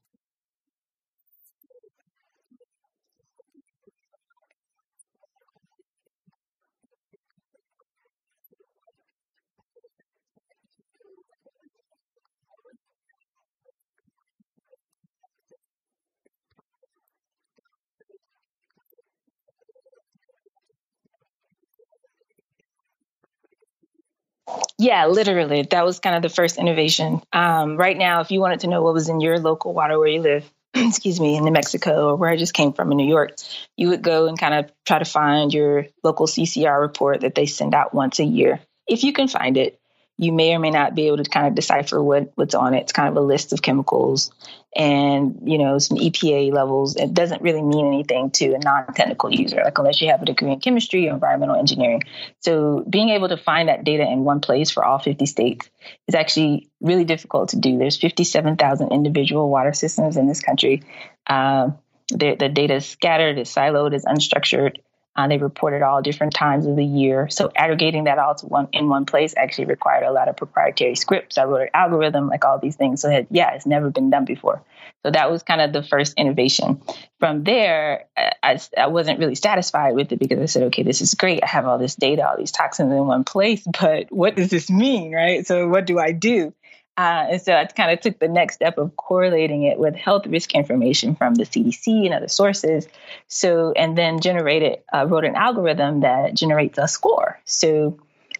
Yeah, 24.78 25.08
literally. 25.08 25.64
That 25.64 25.86
was 25.86 26.00
kind 26.00 26.16
of 26.16 26.22
the 26.22 26.34
first 26.34 26.58
innovation. 26.58 27.22
Um, 27.32 27.78
right 27.78 27.98
now, 27.98 28.22
if 28.22 28.32
you 28.32 28.40
wanted 28.40 28.62
to 28.62 28.68
know 28.68 28.82
what 28.82 28.94
was 28.94 29.10
in 29.10 29.22
your 29.22 29.40
local 29.40 29.74
water 29.74 29.98
where 29.98 30.08
you 30.08 30.22
live, 30.22 30.50
excuse 30.74 31.20
me, 31.20 31.38
in 31.38 31.46
New 31.46 31.52
Mexico 31.52 32.10
or 32.10 32.16
where 32.16 32.30
I 32.30 32.36
just 32.36 32.54
came 32.54 32.74
from 32.74 32.92
in 32.92 32.98
New 32.98 33.08
York, 33.08 33.36
you 33.78 33.90
would 33.90 34.02
go 34.02 34.28
and 34.28 34.38
kind 34.38 34.54
of 34.54 34.72
try 34.86 35.00
to 35.00 35.06
find 35.06 35.54
your 35.54 35.88
local 36.04 36.28
CCR 36.28 36.80
report 36.80 37.22
that 37.22 37.36
they 37.36 37.46
send 37.46 37.74
out 37.74 37.94
once 37.94 38.20
a 38.20 38.26
year. 38.26 38.60
If 38.88 39.04
you 39.04 39.14
can 39.14 39.28
find 39.28 39.58
it, 39.58 39.80
you 40.18 40.32
may 40.32 40.56
or 40.56 40.60
may 40.60 40.70
not 40.70 40.96
be 40.96 41.08
able 41.08 41.18
to 41.18 41.30
kind 41.30 41.48
of 41.48 41.56
decipher 41.56 42.02
what, 42.02 42.32
what's 42.36 42.56
on 42.56 42.74
it. 42.74 42.82
It's 42.82 42.94
kind 42.94 43.10
of 43.10 43.18
a 43.18 43.22
list 43.22 43.52
of 43.52 43.62
chemicals 43.62 44.32
and, 44.76 45.42
you 45.44 45.58
know, 45.58 45.78
some 45.78 45.98
EPA 45.98 46.54
levels. 46.54 46.96
It 46.96 47.14
doesn't 47.14 47.42
really 47.42 47.62
mean 47.62 47.88
anything 47.88 48.32
to 48.32 48.54
a 48.54 48.60
non-technical 48.60 49.34
user, 49.34 49.62
like 49.64 49.78
unless 49.78 50.02
you 50.02 50.10
have 50.10 50.22
a 50.22 50.26
degree 50.26 50.52
in 50.52 50.60
chemistry 50.62 51.10
or 51.10 51.14
environmental 51.14 51.58
engineering. 51.58 52.04
So 52.40 52.86
being 52.90 53.10
able 53.10 53.28
to 53.30 53.38
find 53.38 53.68
that 53.68 53.84
data 53.84 54.04
in 54.04 54.24
one 54.24 54.40
place 54.40 54.72
for 54.72 54.86
all 54.86 55.00
50 55.00 55.26
states 55.26 55.70
is 56.08 56.16
actually 56.16 56.70
really 56.80 57.06
difficult 57.06 57.50
to 57.50 57.60
do. 57.60 57.78
There's 57.78 57.98
57,000 57.98 58.92
individual 58.94 59.50
water 59.50 59.74
systems 59.74 60.16
in 60.16 60.28
this 60.28 60.40
country. 60.40 60.84
Um, 61.28 61.78
the, 62.10 62.36
the 62.36 62.50
data 62.50 62.76
is 62.76 62.86
scattered, 62.86 63.38
is 63.38 63.50
siloed, 63.50 63.94
is 63.94 64.06
unstructured. 64.06 64.78
Uh, 65.16 65.28
they 65.28 65.38
reported 65.38 65.82
all 65.82 66.02
different 66.02 66.34
times 66.34 66.66
of 66.66 66.76
the 66.76 66.84
year. 66.84 67.30
So 67.30 67.50
aggregating 67.56 68.04
that 68.04 68.20
all 68.20 68.36
to 68.36 68.46
one 68.48 68.68
in 68.74 68.90
one 68.90 69.06
place 69.06 69.34
actually 69.38 69.66
required 69.66 70.04
a 70.04 70.12
lot 70.12 70.28
of 70.28 70.36
proprietary 70.36 70.96
scripts. 70.96 71.38
I 71.38 71.46
wrote 71.46 71.62
an 71.62 71.70
algorithm, 71.74 72.28
like 72.28 72.44
all 72.44 72.60
these 72.60 72.76
things. 72.76 73.02
So 73.02 73.10
that, 73.10 73.28
yeah, 73.30 73.54
it's 73.54 73.66
never 73.66 73.90
been 73.90 74.10
done 74.10 74.26
before. 74.26 74.62
So 75.04 75.12
that 75.12 75.32
was 75.32 75.44
kind 75.44 75.62
of 75.62 75.72
the 75.72 75.84
first 75.84 76.16
innovation. 76.18 76.82
From 77.20 77.44
there, 77.44 78.06
I, 78.18 78.60
I 78.78 78.88
wasn't 78.88 79.20
really 79.20 79.36
satisfied 79.36 79.96
with 79.96 80.12
it 80.12 80.20
because 80.20 80.40
I 80.40 80.46
said, 80.46 80.64
okay, 80.64 80.84
this 80.84 81.00
is 81.00 81.14
great. 81.14 81.44
I 81.44 81.48
have 81.48 81.66
all 81.66 81.78
this 81.78 81.96
data, 81.96 82.28
all 82.28 82.38
these 82.38 82.52
toxins 82.52 82.92
in 82.92 83.06
one 83.06 83.24
place, 83.24 83.66
but 83.80 84.12
what 84.12 84.36
does 84.36 84.50
this 84.50 84.70
mean, 84.70 85.14
right? 85.14 85.46
So 85.46 85.68
what 85.70 85.86
do 85.86 86.00
I 86.00 86.12
do? 86.12 86.54
Uh, 86.98 87.28
and 87.32 87.42
so 87.42 87.54
I 87.54 87.66
kind 87.66 87.92
of 87.92 88.00
took 88.00 88.20
the 88.20 88.28
next 88.28 88.56
step 88.56 88.78
of 88.78 88.96
correlating 88.96 89.64
it 89.64 89.78
with 89.78 89.96
health 89.96 90.26
risk 90.28 90.56
information 90.56 91.16
from 91.16 91.36
the 91.36 91.44
CDC 91.44 92.06
and 92.06 92.14
other 92.14 92.30
sources. 92.30 92.88
So, 93.28 93.74
and 93.74 93.98
then 93.98 94.22
generated, 94.22 94.80
uh, 94.94 95.06
wrote 95.06 95.26
an 95.26 95.36
algorithm 95.36 96.02
that 96.02 96.36
generates 96.36 96.78
a 96.78 96.88
score. 96.88 97.40
So 97.44 98.00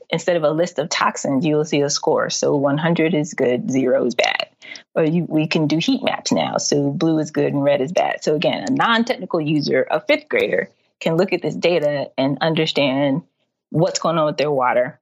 instead 0.10 0.38
of 0.38 0.44
a 0.44 0.52
list 0.52 0.80
of 0.80 0.90
toxins, 0.90 1.46
you 1.46 1.56
will 1.56 1.66
see 1.66 1.82
a 1.82 1.90
score. 1.90 2.30
So 2.30 2.56
100 2.56 3.14
is 3.14 3.34
good, 3.34 3.70
zero 3.70 4.06
is 4.06 4.16
bad. 4.16 4.48
Or 4.94 5.04
you, 5.04 5.26
we 5.28 5.48
can 5.48 5.68
do 5.68 5.78
heat 5.78 6.04
maps 6.04 6.32
now. 6.32 6.58
So 6.58 6.92
blue 6.92 7.20
is 7.20 7.32
good 7.32 7.54
and 7.54 7.64
red 7.64 7.82
is 7.82 7.92
bad. 7.92 8.24
So 8.24 8.36
again, 8.36 8.64
a 8.68 8.72
non-technical 8.72 9.42
user, 9.42 9.86
a 9.92 10.00
fifth 10.00 10.30
grader, 10.30 10.70
can 11.02 11.18
look 11.18 11.34
at 11.34 11.42
this 11.42 11.56
data 11.56 12.12
and 12.18 12.38
understand 12.40 13.24
what's 13.70 14.00
going 14.00 14.18
on 14.18 14.26
with 14.26 14.38
their 14.38 14.52
water, 14.52 15.00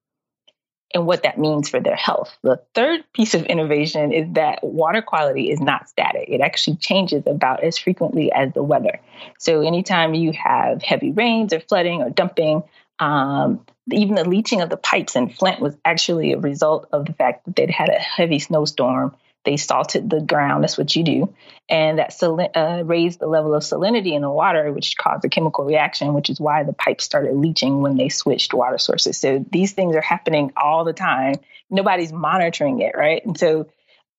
and 0.93 1.07
what 1.07 1.23
that 1.23 1.39
means 1.39 1.69
for 1.69 1.79
their 1.79 1.95
health. 1.95 2.37
The 2.43 2.61
third 2.75 3.03
piece 3.13 3.33
of 3.33 3.43
innovation 3.43 4.11
is 4.11 4.33
that 4.33 4.63
water 4.63 5.01
quality 5.01 5.49
is 5.49 5.59
not 5.59 5.89
static. 5.89 6.29
It 6.29 6.41
actually 6.41 6.77
changes 6.77 7.23
about 7.25 7.63
as 7.63 7.77
frequently 7.77 8.31
as 8.31 8.53
the 8.53 8.63
weather. 8.63 8.99
So 9.39 9.61
anytime 9.61 10.13
you 10.13 10.33
have 10.33 10.83
heavy 10.83 11.11
rains 11.11 11.53
or 11.53 11.59
flooding 11.59 12.01
or 12.01 12.09
dumping, 12.09 12.63
um, 12.99 13.65
even 13.91 14.15
the 14.15 14.27
leaching 14.27 14.61
of 14.61 14.69
the 14.69 14.77
pipes 14.77 15.15
in 15.15 15.29
Flint 15.29 15.59
was 15.59 15.75
actually 15.83 16.33
a 16.33 16.39
result 16.39 16.87
of 16.91 17.05
the 17.05 17.13
fact 17.13 17.45
that 17.45 17.55
they'd 17.55 17.71
had 17.71 17.89
a 17.89 17.99
heavy 17.99 18.39
snowstorm 18.39 19.15
they 19.45 19.57
salted 19.57 20.09
the 20.09 20.21
ground. 20.21 20.63
That's 20.63 20.77
what 20.77 20.95
you 20.95 21.03
do. 21.03 21.33
And 21.69 21.99
that 21.99 22.13
uh, 22.55 22.83
raised 22.85 23.19
the 23.19 23.27
level 23.27 23.53
of 23.53 23.63
salinity 23.63 24.13
in 24.13 24.21
the 24.21 24.29
water, 24.29 24.71
which 24.71 24.97
caused 24.97 25.25
a 25.25 25.29
chemical 25.29 25.65
reaction, 25.65 26.13
which 26.13 26.29
is 26.29 26.39
why 26.39 26.63
the 26.63 26.73
pipes 26.73 27.03
started 27.03 27.35
leaching 27.35 27.81
when 27.81 27.97
they 27.97 28.09
switched 28.09 28.53
water 28.53 28.77
sources. 28.77 29.17
So 29.17 29.43
these 29.51 29.73
things 29.73 29.95
are 29.95 30.01
happening 30.01 30.51
all 30.55 30.83
the 30.83 30.93
time. 30.93 31.35
Nobody's 31.69 32.13
monitoring 32.13 32.81
it, 32.81 32.95
right? 32.95 33.25
And 33.25 33.37
so 33.37 33.67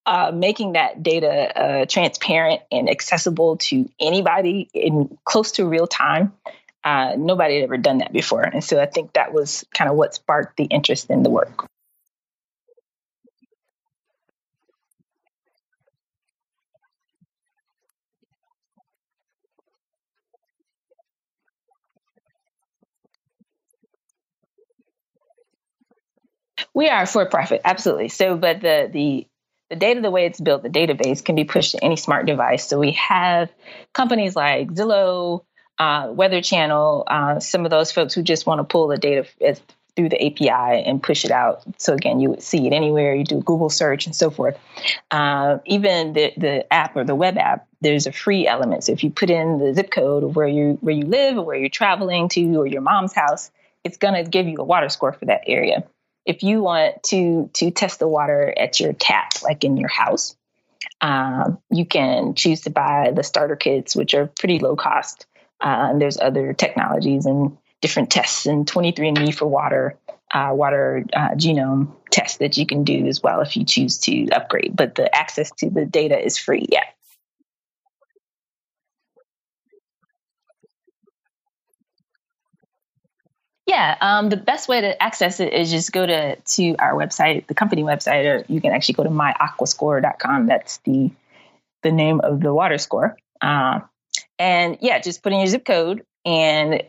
uh, 0.07 0.33
making 0.35 0.75
that 0.75 1.03
data 1.03 1.59
uh, 1.59 1.87
transparent 1.87 2.61
and 2.71 2.91
accessible 2.91 3.57
to 3.57 3.89
anybody 3.99 4.69
in 4.75 5.17
close 5.25 5.53
to 5.53 5.67
real 5.67 5.87
time. 5.87 6.33
Uh, 6.83 7.15
nobody 7.17 7.55
had 7.55 7.65
ever 7.65 7.79
done 7.79 7.99
that 7.99 8.13
before. 8.13 8.43
And 8.43 8.63
so 8.63 8.79
I 8.79 8.85
think 8.85 9.15
that 9.15 9.33
was 9.33 9.65
kind 9.73 9.91
of 9.91 9.97
what 9.97 10.15
sparked 10.15 10.59
the 10.59 10.65
interest 10.65 11.09
in 11.09 11.23
the 11.23 11.31
work. 11.31 11.67
We 26.75 26.89
are 26.89 27.07
for 27.07 27.25
profit, 27.27 27.61
absolutely. 27.65 28.09
So, 28.09 28.37
but 28.37 28.61
the 28.61 28.91
the 28.93 29.27
the 29.71 29.77
data, 29.77 30.01
the 30.01 30.11
way 30.11 30.27
it's 30.27 30.41
built, 30.41 30.63
the 30.63 30.69
database 30.69 31.25
can 31.25 31.37
be 31.37 31.45
pushed 31.45 31.73
to 31.73 31.83
any 31.83 31.97
smart 31.97 32.27
device. 32.27 32.69
So 32.69 32.79
we 32.79 32.93
have 32.93 33.51
companies 33.95 34.37
like 34.37 34.69
Zillow, 34.73 35.45
uh, 35.79 36.09
Weather 36.11 36.43
Channel, 36.43 37.05
uh, 37.07 37.41
some 37.41 37.65
of 37.65 37.71
those 37.71 37.91
folks 37.91 38.13
who 38.13 38.23
just 38.23 38.47
want 38.47 38.59
to 38.59 38.65
pull 38.65 38.89
the 38.89 38.99
data 38.99 39.27
as 39.41 39.61
through 39.97 40.09
the 40.09 40.27
API 40.27 40.83
and 40.85 41.03
push 41.03 41.25
it 41.25 41.31
out. 41.31 41.63
So 41.79 41.95
again, 41.95 42.19
you 42.19 42.31
would 42.31 42.43
see 42.43 42.67
it 42.67 42.73
anywhere. 42.73 43.15
You 43.15 43.25
do 43.25 43.39
a 43.39 43.43
Google 43.43 43.71
search 43.71 44.07
and 44.07 44.15
so 44.15 44.29
forth. 44.29 44.59
Uh, 45.11 45.59
even 45.67 46.13
the 46.13 46.33
the 46.37 46.73
app 46.73 46.97
or 46.97 47.05
the 47.05 47.15
web 47.15 47.39
app, 47.39 47.67
there's 47.81 48.07
a 48.07 48.13
free 48.13 48.47
element. 48.47 48.85
So 48.85 48.93
if 48.93 49.05
you 49.05 49.11
put 49.11 49.31
in 49.31 49.59
the 49.59 49.73
zip 49.73 49.91
code 49.91 50.25
of 50.25 50.37
where 50.37 50.49
you 50.49 50.79
where 50.81 50.95
you 50.95 51.07
live 51.07 51.39
or 51.39 51.45
where 51.45 51.57
you're 51.57 51.69
traveling 51.69 52.29
to 52.31 52.57
or 52.57 52.67
your 52.67 52.83
mom's 52.83 53.15
house, 53.15 53.51
it's 53.85 53.97
going 53.97 54.15
to 54.15 54.29
give 54.29 54.49
you 54.49 54.57
a 54.59 54.65
water 54.65 54.89
score 54.89 55.13
for 55.13 55.27
that 55.27 55.43
area. 55.47 55.85
If 56.25 56.43
you 56.43 56.63
want 56.63 57.03
to 57.05 57.51
to 57.55 57.71
test 57.71 57.99
the 57.99 58.09
water 58.09 58.53
at 58.57 58.81
your 58.81 58.93
tap, 58.93 59.43
like 59.43 59.65
in 59.65 59.77
your 59.77 59.89
house, 59.91 60.37
um, 61.01 61.59
you 61.71 61.85
can 61.85 62.35
choose 62.35 62.63
to 62.63 62.71
buy 62.71 63.13
the 63.15 63.23
starter 63.23 63.57
kits, 63.57 63.95
which 63.95 64.15
are 64.15 64.27
pretty 64.27 64.59
low 64.59 64.77
cost. 64.77 65.27
Uh, 65.61 65.89
and 65.91 66.01
there's 66.01 66.19
other 66.19 66.53
technologies 66.53 67.27
and 67.27 67.57
different 67.81 68.11
tests 68.11 68.47
and 68.47 68.67
23andMe 68.67 69.35
for 69.35 69.47
water, 69.47 69.99
uh, 70.33 70.51
water 70.53 71.05
uh, 71.13 71.31
genome 71.31 71.95
tests 72.11 72.39
that 72.39 72.57
you 72.57 72.67
can 72.67 72.85
do 72.85 73.07
as 73.07 73.23
well 73.23 73.41
if 73.41 73.57
you 73.57 73.65
choose 73.65 73.99
to 73.99 74.29
upgrade. 74.31 74.75
But 74.75 74.95
the 74.95 75.15
access 75.15 75.51
to 75.59 75.71
the 75.71 75.85
data 75.85 76.19
is 76.19 76.39
free. 76.39 76.67
Yeah. 76.71 76.85
Yeah, 83.75 83.97
um, 84.01 84.29
the 84.29 84.37
best 84.37 84.69
way 84.69 84.81
to 84.81 85.03
access 85.03 85.41
it 85.41 85.53
is 85.53 85.69
just 85.69 85.91
go 85.91 86.07
to 86.07 86.37
to 86.37 86.77
our 86.79 86.95
website, 86.95 87.49
the 87.49 87.55
company 87.55 87.83
website, 87.83 88.25
or 88.25 88.45
you 88.49 88.61
can 88.61 88.73
actually 88.73 88.95
go 88.95 89.03
to 89.03 89.11
myaquascore.com. 89.11 90.47
That's 90.47 90.79
the 90.85 91.11
the 91.83 91.91
name 91.91 92.21
of 92.21 92.41
the 92.41 92.55
water 92.55 92.79
score. 92.79 93.17
Uh, 93.41 93.81
and 94.39 94.79
yeah, 94.81 95.01
just 95.01 95.25
put 95.25 95.33
in 95.33 95.41
your 95.41 95.49
zip 95.49 95.65
code 95.65 96.05
and 96.25 96.85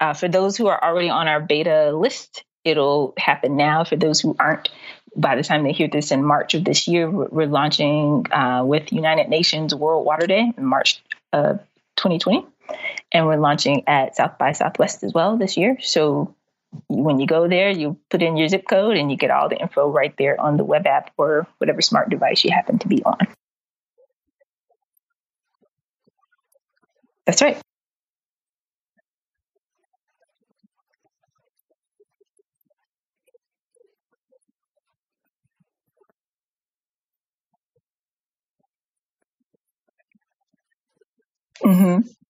uh, 0.00 0.12
for 0.12 0.26
those 0.28 0.56
who 0.56 0.66
are 0.66 0.82
already 0.82 1.08
on 1.08 1.28
our 1.28 1.40
beta 1.40 1.96
list, 1.96 2.44
it'll 2.64 3.14
happen 3.16 3.56
now. 3.56 3.84
For 3.84 3.94
those 3.94 4.20
who 4.20 4.34
aren't, 4.38 4.68
by 5.16 5.36
the 5.36 5.44
time 5.44 5.62
they 5.62 5.72
hear 5.72 5.88
this 5.88 6.10
in 6.10 6.24
March 6.24 6.54
of 6.54 6.64
this 6.64 6.88
year, 6.88 7.08
we're, 7.08 7.46
launching 7.46 8.26
uh, 8.32 8.64
with 8.66 8.92
United 8.92 9.28
Nations 9.28 9.72
World 9.72 10.04
Water 10.04 10.26
Day 10.26 10.52
in 10.56 10.64
March 10.64 11.00
of 11.32 11.60
2020. 11.96 12.44
And 13.12 13.26
we're 13.26 13.36
launching 13.36 13.84
at 13.86 14.16
South 14.16 14.38
by 14.38 14.52
Southwest 14.52 15.02
as 15.04 15.12
well 15.14 15.36
this 15.36 15.56
year. 15.56 15.78
So 15.80 16.34
when 16.88 17.20
you 17.20 17.26
go 17.26 17.48
there, 17.48 17.70
you 17.70 17.98
put 18.10 18.22
in 18.22 18.36
your 18.36 18.48
zip 18.48 18.66
code 18.68 18.96
and 18.96 19.10
you 19.10 19.16
get 19.16 19.30
all 19.30 19.48
the 19.48 19.58
info 19.60 19.88
right 19.90 20.14
there 20.18 20.40
on 20.40 20.56
the 20.56 20.64
web 20.64 20.86
app 20.86 21.12
or 21.18 21.46
whatever 21.58 21.82
smart 21.82 22.10
device 22.10 22.44
you 22.44 22.52
happen 22.52 22.78
to 22.80 22.88
be 22.88 23.02
on. 23.04 23.18
That's 27.26 27.42
right. 27.42 27.60
Mm-hmm. 41.64 42.23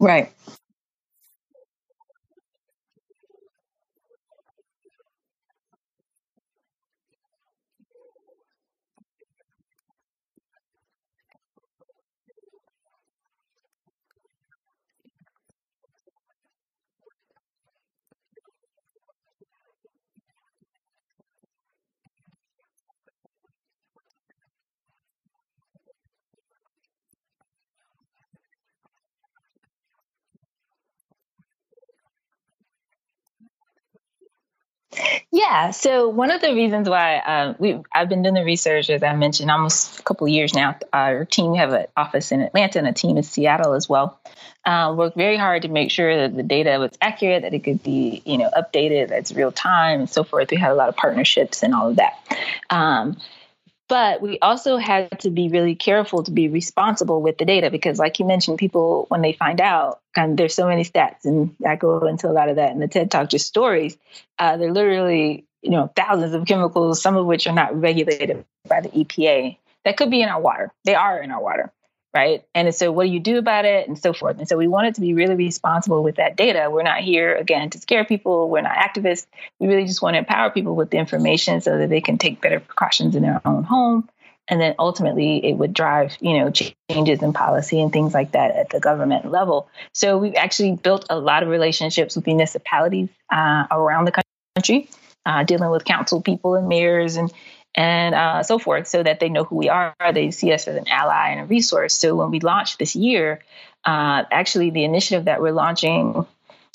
Right. 0.00 0.32
Yeah. 35.48 35.70
So 35.70 36.10
one 36.10 36.30
of 36.30 36.42
the 36.42 36.54
reasons 36.54 36.90
why 36.90 37.16
uh, 37.18 37.54
we 37.58 37.80
I've 37.94 38.10
been 38.10 38.22
doing 38.22 38.34
the 38.34 38.44
research, 38.44 38.90
as 38.90 39.02
I 39.02 39.14
mentioned, 39.16 39.50
almost 39.50 39.98
a 39.98 40.02
couple 40.02 40.26
of 40.26 40.32
years 40.32 40.52
now. 40.52 40.76
Our 40.92 41.24
team 41.24 41.52
we 41.52 41.58
have 41.58 41.72
an 41.72 41.86
office 41.96 42.32
in 42.32 42.42
Atlanta 42.42 42.78
and 42.78 42.86
a 42.86 42.92
team 42.92 43.16
in 43.16 43.22
Seattle 43.22 43.72
as 43.72 43.88
well. 43.88 44.20
Uh, 44.66 44.94
worked 44.94 45.16
very 45.16 45.38
hard 45.38 45.62
to 45.62 45.68
make 45.68 45.90
sure 45.90 46.14
that 46.14 46.36
the 46.36 46.42
data 46.42 46.78
was 46.78 46.90
accurate, 47.00 47.42
that 47.42 47.54
it 47.54 47.64
could 47.64 47.82
be 47.82 48.20
you 48.26 48.36
know 48.36 48.50
updated, 48.54 49.08
that's 49.08 49.32
real 49.32 49.50
time, 49.50 50.00
and 50.00 50.10
so 50.10 50.22
forth. 50.22 50.50
We 50.50 50.58
had 50.58 50.70
a 50.70 50.74
lot 50.74 50.90
of 50.90 50.96
partnerships 50.96 51.62
and 51.62 51.74
all 51.74 51.88
of 51.88 51.96
that. 51.96 52.12
Um, 52.68 53.16
but 53.88 54.20
we 54.20 54.38
also 54.38 54.76
had 54.76 55.20
to 55.20 55.30
be 55.30 55.48
really 55.48 55.74
careful 55.74 56.22
to 56.22 56.30
be 56.30 56.48
responsible 56.48 57.22
with 57.22 57.38
the 57.38 57.44
data 57.44 57.70
because, 57.70 57.98
like 57.98 58.18
you 58.18 58.26
mentioned, 58.26 58.58
people, 58.58 59.06
when 59.08 59.22
they 59.22 59.32
find 59.32 59.60
out, 59.60 60.00
and 60.14 60.38
there's 60.38 60.54
so 60.54 60.68
many 60.68 60.84
stats, 60.84 61.24
and 61.24 61.56
I 61.66 61.76
go 61.76 62.06
into 62.06 62.28
a 62.28 62.32
lot 62.32 62.50
of 62.50 62.56
that 62.56 62.72
in 62.72 62.80
the 62.80 62.88
TED 62.88 63.10
Talk, 63.10 63.30
just 63.30 63.46
stories. 63.46 63.96
Uh, 64.38 64.58
they're 64.58 64.72
literally, 64.72 65.46
you 65.62 65.70
know, 65.70 65.90
thousands 65.96 66.34
of 66.34 66.46
chemicals, 66.46 67.00
some 67.00 67.16
of 67.16 67.24
which 67.24 67.46
are 67.46 67.54
not 67.54 67.80
regulated 67.80 68.44
by 68.68 68.82
the 68.82 68.90
EPA, 68.90 69.56
that 69.84 69.96
could 69.96 70.10
be 70.10 70.22
in 70.22 70.28
our 70.28 70.40
water. 70.40 70.70
They 70.84 70.94
are 70.94 71.22
in 71.22 71.30
our 71.30 71.42
water 71.42 71.72
right? 72.14 72.44
And 72.54 72.74
so, 72.74 72.90
what 72.92 73.04
do 73.04 73.10
you 73.10 73.20
do 73.20 73.38
about 73.38 73.64
it, 73.64 73.88
and 73.88 73.98
so 73.98 74.12
forth. 74.12 74.38
And 74.38 74.48
so, 74.48 74.56
we 74.56 74.68
wanted 74.68 74.94
to 74.96 75.00
be 75.00 75.14
really 75.14 75.34
responsible 75.34 76.02
with 76.02 76.16
that 76.16 76.36
data. 76.36 76.68
We're 76.70 76.82
not 76.82 77.00
here 77.00 77.34
again 77.34 77.70
to 77.70 77.78
scare 77.78 78.04
people. 78.04 78.48
We're 78.48 78.62
not 78.62 78.76
activists. 78.76 79.26
We 79.58 79.68
really 79.68 79.84
just 79.84 80.02
want 80.02 80.14
to 80.14 80.18
empower 80.18 80.50
people 80.50 80.74
with 80.74 80.90
the 80.90 80.98
information 80.98 81.60
so 81.60 81.78
that 81.78 81.88
they 81.88 82.00
can 82.00 82.18
take 82.18 82.40
better 82.40 82.60
precautions 82.60 83.14
in 83.14 83.22
their 83.22 83.40
own 83.44 83.64
home. 83.64 84.08
And 84.48 84.60
then 84.60 84.74
ultimately, 84.78 85.44
it 85.44 85.52
would 85.54 85.74
drive, 85.74 86.16
you 86.20 86.38
know, 86.38 86.50
changes 86.90 87.22
in 87.22 87.32
policy 87.34 87.80
and 87.82 87.92
things 87.92 88.14
like 88.14 88.32
that 88.32 88.56
at 88.56 88.70
the 88.70 88.80
government 88.80 89.30
level. 89.30 89.68
So 89.92 90.16
we've 90.16 90.36
actually 90.36 90.72
built 90.72 91.04
a 91.10 91.18
lot 91.18 91.42
of 91.42 91.50
relationships 91.50 92.16
with 92.16 92.26
municipalities 92.26 93.10
uh, 93.30 93.66
around 93.70 94.06
the 94.06 94.22
country, 94.56 94.88
uh, 95.26 95.44
dealing 95.44 95.70
with 95.70 95.84
council 95.84 96.22
people 96.22 96.54
and 96.54 96.66
mayors 96.66 97.16
and 97.16 97.30
and 97.74 98.14
uh, 98.14 98.42
so 98.42 98.58
forth, 98.58 98.88
so 98.88 99.02
that 99.02 99.20
they 99.20 99.28
know 99.28 99.44
who 99.44 99.56
we 99.56 99.68
are. 99.68 99.94
They 100.12 100.30
see 100.30 100.52
us 100.52 100.66
as 100.66 100.76
an 100.76 100.88
ally 100.88 101.30
and 101.30 101.40
a 101.40 101.44
resource. 101.44 101.94
So 101.94 102.14
when 102.16 102.30
we 102.30 102.40
launched 102.40 102.78
this 102.78 102.96
year, 102.96 103.40
uh, 103.84 104.24
actually 104.30 104.70
the 104.70 104.84
initiative 104.84 105.26
that 105.26 105.40
we're 105.40 105.52
launching 105.52 106.26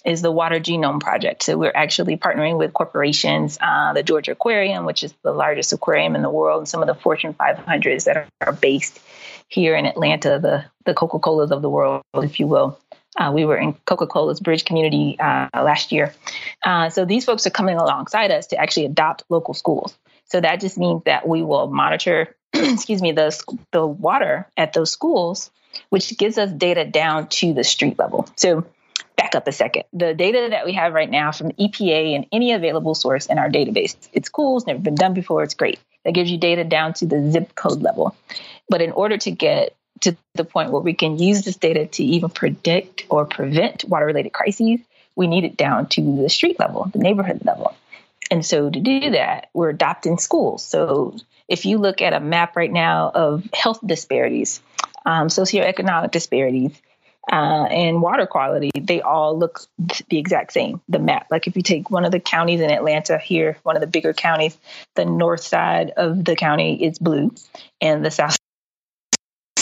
is 0.05 0.21
the 0.21 0.31
Water 0.31 0.59
Genome 0.59 0.99
Project. 0.99 1.43
So 1.43 1.57
we're 1.57 1.71
actually 1.73 2.17
partnering 2.17 2.57
with 2.57 2.73
corporations, 2.73 3.57
uh, 3.61 3.93
the 3.93 4.03
Georgia 4.03 4.33
Aquarium, 4.33 4.85
which 4.85 5.03
is 5.03 5.13
the 5.23 5.31
largest 5.31 5.71
aquarium 5.71 6.15
in 6.15 6.21
the 6.21 6.29
world, 6.29 6.59
and 6.59 6.67
some 6.67 6.81
of 6.81 6.87
the 6.87 6.95
Fortune 6.95 7.33
500s 7.33 8.05
that 8.05 8.27
are, 8.41 8.53
based 8.53 8.99
here 9.47 9.75
in 9.75 9.85
Atlanta, 9.85 10.39
the 10.39 10.65
the 10.85 10.93
Coca 10.93 11.19
Colas 11.19 11.51
of 11.51 11.61
the 11.61 11.69
world, 11.69 12.03
if 12.15 12.39
you 12.39 12.47
will. 12.47 12.79
Uh, 13.15 13.31
we 13.33 13.45
were 13.45 13.57
in 13.57 13.73
Coca 13.85 14.07
Cola's 14.07 14.39
Bridge 14.39 14.65
community 14.65 15.17
uh, 15.19 15.47
last 15.53 15.91
year. 15.91 16.13
Uh, 16.63 16.89
so 16.89 17.05
these 17.05 17.25
folks 17.25 17.45
are 17.45 17.51
coming 17.51 17.77
alongside 17.77 18.31
us 18.31 18.47
to 18.47 18.57
actually 18.57 18.85
adopt 18.85 19.23
local 19.29 19.53
schools. 19.53 19.95
So 20.25 20.41
that 20.41 20.59
just 20.61 20.77
means 20.77 21.03
that 21.05 21.27
we 21.27 21.43
will 21.43 21.67
monitor, 21.67 22.35
excuse 22.53 23.01
me, 23.01 23.11
the 23.11 23.37
the 23.71 23.85
water 23.85 24.47
at 24.57 24.73
those 24.73 24.91
schools, 24.91 25.51
which 25.89 26.17
gives 26.17 26.37
us 26.37 26.51
data 26.51 26.85
down 26.85 27.27
to 27.29 27.53
the 27.53 27.63
street 27.63 27.99
level. 27.99 28.27
So 28.35 28.65
back 29.15 29.35
up 29.35 29.47
a 29.47 29.51
second. 29.51 29.83
The 29.93 30.13
data 30.13 30.47
that 30.51 30.65
we 30.65 30.73
have 30.73 30.93
right 30.93 31.09
now 31.09 31.31
from 31.31 31.51
EPA 31.51 32.15
and 32.15 32.25
any 32.31 32.53
available 32.53 32.95
source 32.95 33.27
in 33.27 33.37
our 33.37 33.49
database, 33.49 33.95
it's 34.11 34.29
cool, 34.29 34.57
it's 34.57 34.67
never 34.67 34.79
been 34.79 34.95
done 34.95 35.13
before, 35.13 35.43
it's 35.43 35.53
great. 35.53 35.79
That 36.03 36.13
gives 36.13 36.29
you 36.29 36.37
data 36.37 36.63
down 36.63 36.93
to 36.95 37.05
the 37.05 37.31
zip 37.31 37.55
code 37.55 37.81
level. 37.81 38.15
But 38.69 38.81
in 38.81 38.91
order 38.91 39.17
to 39.17 39.31
get 39.31 39.75
to 40.01 40.17
the 40.33 40.43
point 40.43 40.71
where 40.71 40.81
we 40.81 40.93
can 40.93 41.17
use 41.17 41.43
this 41.43 41.55
data 41.55 41.85
to 41.85 42.03
even 42.03 42.29
predict 42.29 43.05
or 43.09 43.25
prevent 43.25 43.85
water 43.85 44.05
related 44.05 44.33
crises, 44.33 44.81
we 45.15 45.27
need 45.27 45.43
it 45.43 45.55
down 45.55 45.87
to 45.89 46.01
the 46.17 46.29
street 46.29 46.59
level, 46.59 46.89
the 46.91 46.99
neighborhood 46.99 47.45
level. 47.45 47.75
And 48.33 48.43
so 48.43 48.67
to 48.67 48.79
do 48.79 49.11
that, 49.11 49.51
we're 49.53 49.69
adopting 49.69 50.17
schools. 50.17 50.65
So 50.65 51.15
if 51.47 51.65
you 51.65 51.77
look 51.77 52.01
at 52.01 52.13
a 52.13 52.19
map 52.19 52.55
right 52.55 52.71
now 52.71 53.11
of 53.13 53.47
health 53.53 53.79
disparities, 53.85 54.59
um, 55.05 55.27
socioeconomic 55.27 56.09
disparities, 56.09 56.71
uh, 57.31 57.65
and 57.65 58.01
water 58.01 58.25
quality, 58.25 58.71
they 58.75 59.01
all 59.01 59.37
look 59.37 59.61
the 60.09 60.17
exact 60.17 60.51
same. 60.51 60.81
The 60.89 60.97
map, 60.97 61.27
like 61.29 61.45
if 61.45 61.55
you 61.55 61.61
take 61.61 61.91
one 61.91 62.05
of 62.05 62.11
the 62.11 62.19
counties 62.19 62.59
in 62.59 62.71
Atlanta 62.71 63.19
here, 63.19 63.59
one 63.61 63.75
of 63.75 63.81
the 63.81 63.87
bigger 63.87 64.13
counties, 64.13 64.57
the 64.95 65.05
north 65.05 65.43
side 65.43 65.91
of 65.91 66.25
the 66.25 66.35
county 66.35 66.83
is 66.83 66.97
blue, 66.97 67.35
and 67.81 68.03
the 68.03 68.09
south 68.09 68.39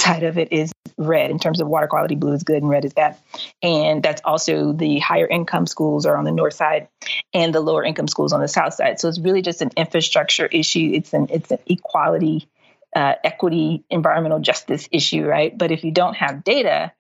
side 0.01 0.23
of 0.23 0.37
it 0.37 0.51
is 0.51 0.71
red 0.97 1.31
in 1.31 1.39
terms 1.39 1.61
of 1.61 1.67
water 1.67 1.87
quality. 1.87 2.15
Blue 2.15 2.33
is 2.33 2.43
good 2.43 2.61
and 2.61 2.69
red 2.69 2.85
is 2.85 2.93
bad. 2.93 3.17
And 3.61 4.03
that's 4.03 4.21
also 4.23 4.73
the 4.73 4.99
higher 4.99 5.27
income 5.27 5.67
schools 5.67 6.05
are 6.05 6.17
on 6.17 6.25
the 6.25 6.31
north 6.31 6.53
side 6.53 6.87
and 7.33 7.53
the 7.53 7.61
lower 7.61 7.83
income 7.83 8.07
schools 8.07 8.33
on 8.33 8.41
the 8.41 8.47
south 8.47 8.73
side. 8.73 8.99
So 8.99 9.07
it's 9.07 9.19
really 9.19 9.41
just 9.41 9.61
an 9.61 9.71
infrastructure 9.77 10.45
issue. 10.45 10.91
It's 10.93 11.13
an 11.13 11.27
it's 11.29 11.51
an 11.51 11.59
equality, 11.65 12.47
uh, 12.95 13.15
equity, 13.23 13.83
environmental 13.89 14.39
justice 14.39 14.87
issue, 14.91 15.25
right? 15.25 15.55
But 15.57 15.71
if 15.71 15.83
you 15.83 15.91
don't 15.91 16.15
have 16.15 16.43
data, 16.43 16.91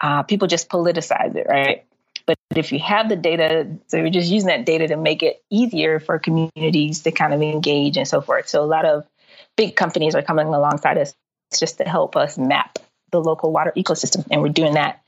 uh, 0.00 0.22
people 0.22 0.48
just 0.48 0.68
politicize 0.68 1.34
it, 1.36 1.46
right? 1.48 1.84
But 2.26 2.36
if 2.56 2.72
you 2.72 2.78
have 2.80 3.08
the 3.08 3.16
data, 3.16 3.78
so 3.86 3.96
you're 3.96 4.10
just 4.10 4.30
using 4.30 4.48
that 4.48 4.66
data 4.66 4.88
to 4.88 4.96
make 4.96 5.22
it 5.22 5.42
easier 5.48 5.98
for 5.98 6.18
communities 6.18 7.02
to 7.02 7.10
kind 7.10 7.32
of 7.32 7.40
engage 7.40 7.96
and 7.96 8.06
so 8.06 8.20
forth. 8.20 8.48
So 8.48 8.62
a 8.62 8.66
lot 8.66 8.84
of 8.84 9.06
big 9.56 9.74
companies 9.74 10.14
are 10.14 10.22
coming 10.22 10.46
alongside 10.46 10.98
us 10.98 11.14
just 11.56 11.78
to 11.78 11.84
help 11.84 12.16
us 12.16 12.38
map 12.38 12.78
the 13.10 13.20
local 13.20 13.52
water 13.52 13.72
ecosystem, 13.76 14.26
and 14.30 14.42
we're 14.42 14.48
doing 14.48 14.74
that 14.74 15.02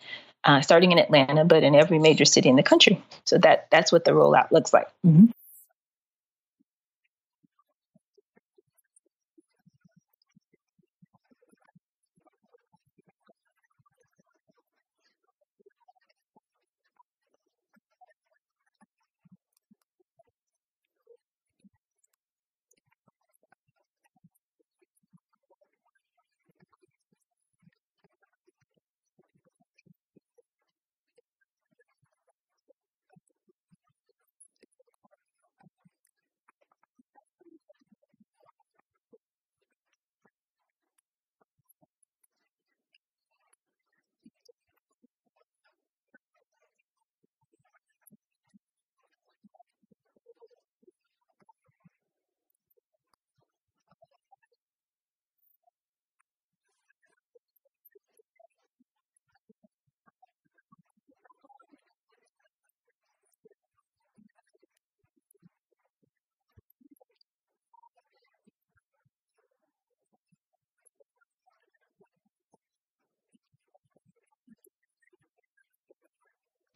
uh, 0.44 0.60
starting 0.60 0.92
in 0.92 0.98
Atlanta, 0.98 1.44
but 1.44 1.62
in 1.62 1.74
every 1.74 1.98
major 1.98 2.24
city 2.24 2.48
in 2.48 2.56
the 2.56 2.62
country. 2.62 3.02
So 3.24 3.38
that 3.38 3.66
that's 3.70 3.92
what 3.92 4.04
the 4.04 4.12
rollout 4.12 4.50
looks 4.50 4.72
like. 4.72 4.88
Mm-hmm. 5.06 5.26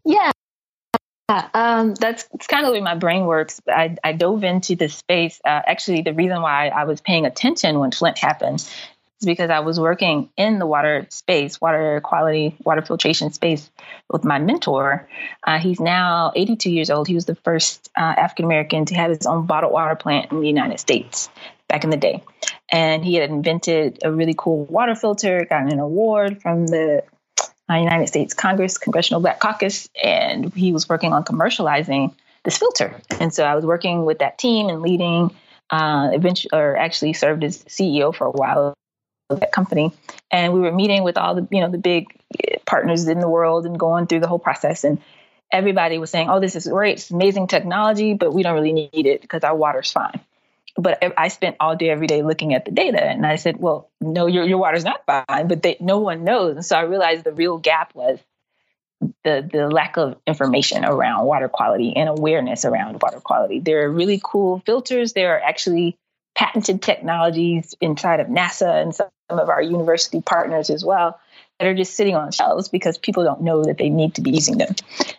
Yeah. 0.04 0.32
Um, 1.28 1.94
that's, 1.94 2.24
that's 2.24 2.46
kind 2.46 2.64
of 2.64 2.68
the 2.68 2.74
way 2.74 2.82
my 2.82 2.96
brain 2.96 3.24
works. 3.24 3.60
I, 3.66 3.96
I 4.04 4.12
dove 4.12 4.44
into 4.44 4.76
this 4.76 4.94
space. 4.94 5.40
Uh, 5.44 5.62
actually, 5.66 6.02
the 6.02 6.12
reason 6.12 6.42
why 6.42 6.68
I 6.68 6.84
was 6.84 7.00
paying 7.00 7.24
attention 7.24 7.78
when 7.78 7.92
Flint 7.92 8.18
happened 8.18 8.56
is 8.56 9.26
because 9.26 9.48
I 9.48 9.60
was 9.60 9.80
working 9.80 10.28
in 10.36 10.58
the 10.58 10.66
water 10.66 11.06
space, 11.08 11.60
water 11.60 12.00
quality, 12.02 12.56
water 12.62 12.82
filtration 12.82 13.32
space 13.32 13.70
with 14.10 14.24
my 14.24 14.38
mentor. 14.38 15.08
Uh, 15.42 15.58
he's 15.58 15.80
now 15.80 16.32
82 16.36 16.70
years 16.70 16.90
old. 16.90 17.08
He 17.08 17.14
was 17.14 17.24
the 17.24 17.36
first 17.36 17.90
uh, 17.96 18.02
African 18.02 18.44
American 18.44 18.84
to 18.86 18.94
have 18.94 19.10
his 19.10 19.26
own 19.26 19.46
bottled 19.46 19.72
water 19.72 19.94
plant 19.94 20.30
in 20.30 20.40
the 20.40 20.46
United 20.46 20.78
States 20.78 21.30
back 21.68 21.84
in 21.84 21.90
the 21.90 21.96
day. 21.96 22.22
And 22.70 23.04
he 23.04 23.14
had 23.14 23.30
invented 23.30 24.00
a 24.04 24.12
really 24.12 24.34
cool 24.36 24.64
water 24.66 24.94
filter, 24.94 25.46
got 25.48 25.72
an 25.72 25.78
award 25.78 26.42
from 26.42 26.66
the 26.66 27.04
uh, 27.70 27.74
United 27.74 28.08
States 28.08 28.34
Congress, 28.34 28.78
Congressional 28.78 29.20
Black 29.20 29.40
Caucus, 29.40 29.88
and 30.02 30.52
he 30.54 30.72
was 30.72 30.88
working 30.88 31.12
on 31.12 31.24
commercializing 31.24 32.14
this 32.44 32.58
filter. 32.58 33.00
And 33.20 33.32
so 33.32 33.44
I 33.44 33.54
was 33.54 33.64
working 33.64 34.04
with 34.04 34.18
that 34.18 34.38
team 34.38 34.68
and 34.68 34.82
leading, 34.82 35.34
uh, 35.70 36.10
eventually, 36.12 36.50
or 36.52 36.76
actually 36.76 37.14
served 37.14 37.42
as 37.42 37.64
CEO 37.64 38.14
for 38.14 38.26
a 38.26 38.30
while 38.30 38.74
of 39.30 39.40
that 39.40 39.52
company. 39.52 39.92
And 40.30 40.52
we 40.52 40.60
were 40.60 40.72
meeting 40.72 41.04
with 41.04 41.16
all 41.16 41.34
the, 41.34 41.48
you 41.50 41.60
know, 41.60 41.70
the 41.70 41.78
big 41.78 42.08
partners 42.66 43.08
in 43.08 43.20
the 43.20 43.28
world 43.28 43.64
and 43.64 43.78
going 43.78 44.06
through 44.06 44.20
the 44.20 44.28
whole 44.28 44.38
process. 44.38 44.84
And 44.84 45.00
everybody 45.50 45.98
was 45.98 46.10
saying, 46.10 46.28
"Oh, 46.28 46.40
this 46.40 46.56
is 46.56 46.66
great, 46.66 46.98
it's 46.98 47.10
amazing 47.10 47.46
technology, 47.46 48.14
but 48.14 48.34
we 48.34 48.42
don't 48.42 48.54
really 48.54 48.72
need 48.72 49.06
it 49.06 49.22
because 49.22 49.42
our 49.42 49.56
water's 49.56 49.90
fine." 49.90 50.20
But 50.76 51.02
I 51.16 51.28
spent 51.28 51.56
all 51.60 51.76
day 51.76 51.90
every 51.90 52.06
day 52.06 52.22
looking 52.22 52.54
at 52.54 52.64
the 52.64 52.70
data, 52.70 53.02
and 53.02 53.24
I 53.24 53.36
said, 53.36 53.58
"Well, 53.58 53.90
no, 54.00 54.26
your 54.26 54.44
your 54.44 54.58
water's 54.58 54.84
not 54.84 55.04
fine," 55.06 55.48
but 55.48 55.62
they, 55.62 55.76
no 55.80 55.98
one 55.98 56.24
knows. 56.24 56.56
And 56.56 56.64
so 56.64 56.76
I 56.76 56.82
realized 56.82 57.24
the 57.24 57.32
real 57.32 57.58
gap 57.58 57.94
was 57.94 58.18
the 59.22 59.48
the 59.50 59.68
lack 59.68 59.96
of 59.96 60.16
information 60.26 60.84
around 60.84 61.26
water 61.26 61.48
quality 61.48 61.94
and 61.96 62.08
awareness 62.08 62.64
around 62.64 63.00
water 63.00 63.20
quality. 63.20 63.60
There 63.60 63.84
are 63.84 63.90
really 63.90 64.20
cool 64.22 64.62
filters. 64.66 65.12
There 65.12 65.36
are 65.36 65.40
actually 65.40 65.96
patented 66.34 66.82
technologies 66.82 67.74
inside 67.80 68.20
of 68.20 68.26
NASA 68.26 68.82
and 68.82 68.94
some 68.94 69.08
of 69.28 69.48
our 69.48 69.62
university 69.62 70.20
partners 70.20 70.70
as 70.70 70.84
well 70.84 71.20
that 71.58 71.68
are 71.68 71.74
just 71.74 71.94
sitting 71.94 72.16
on 72.16 72.32
shelves 72.32 72.68
because 72.68 72.98
people 72.98 73.22
don't 73.22 73.42
know 73.42 73.62
that 73.64 73.78
they 73.78 73.88
need 73.88 74.16
to 74.16 74.20
be 74.20 74.32
using 74.32 74.58
them. 74.58 74.74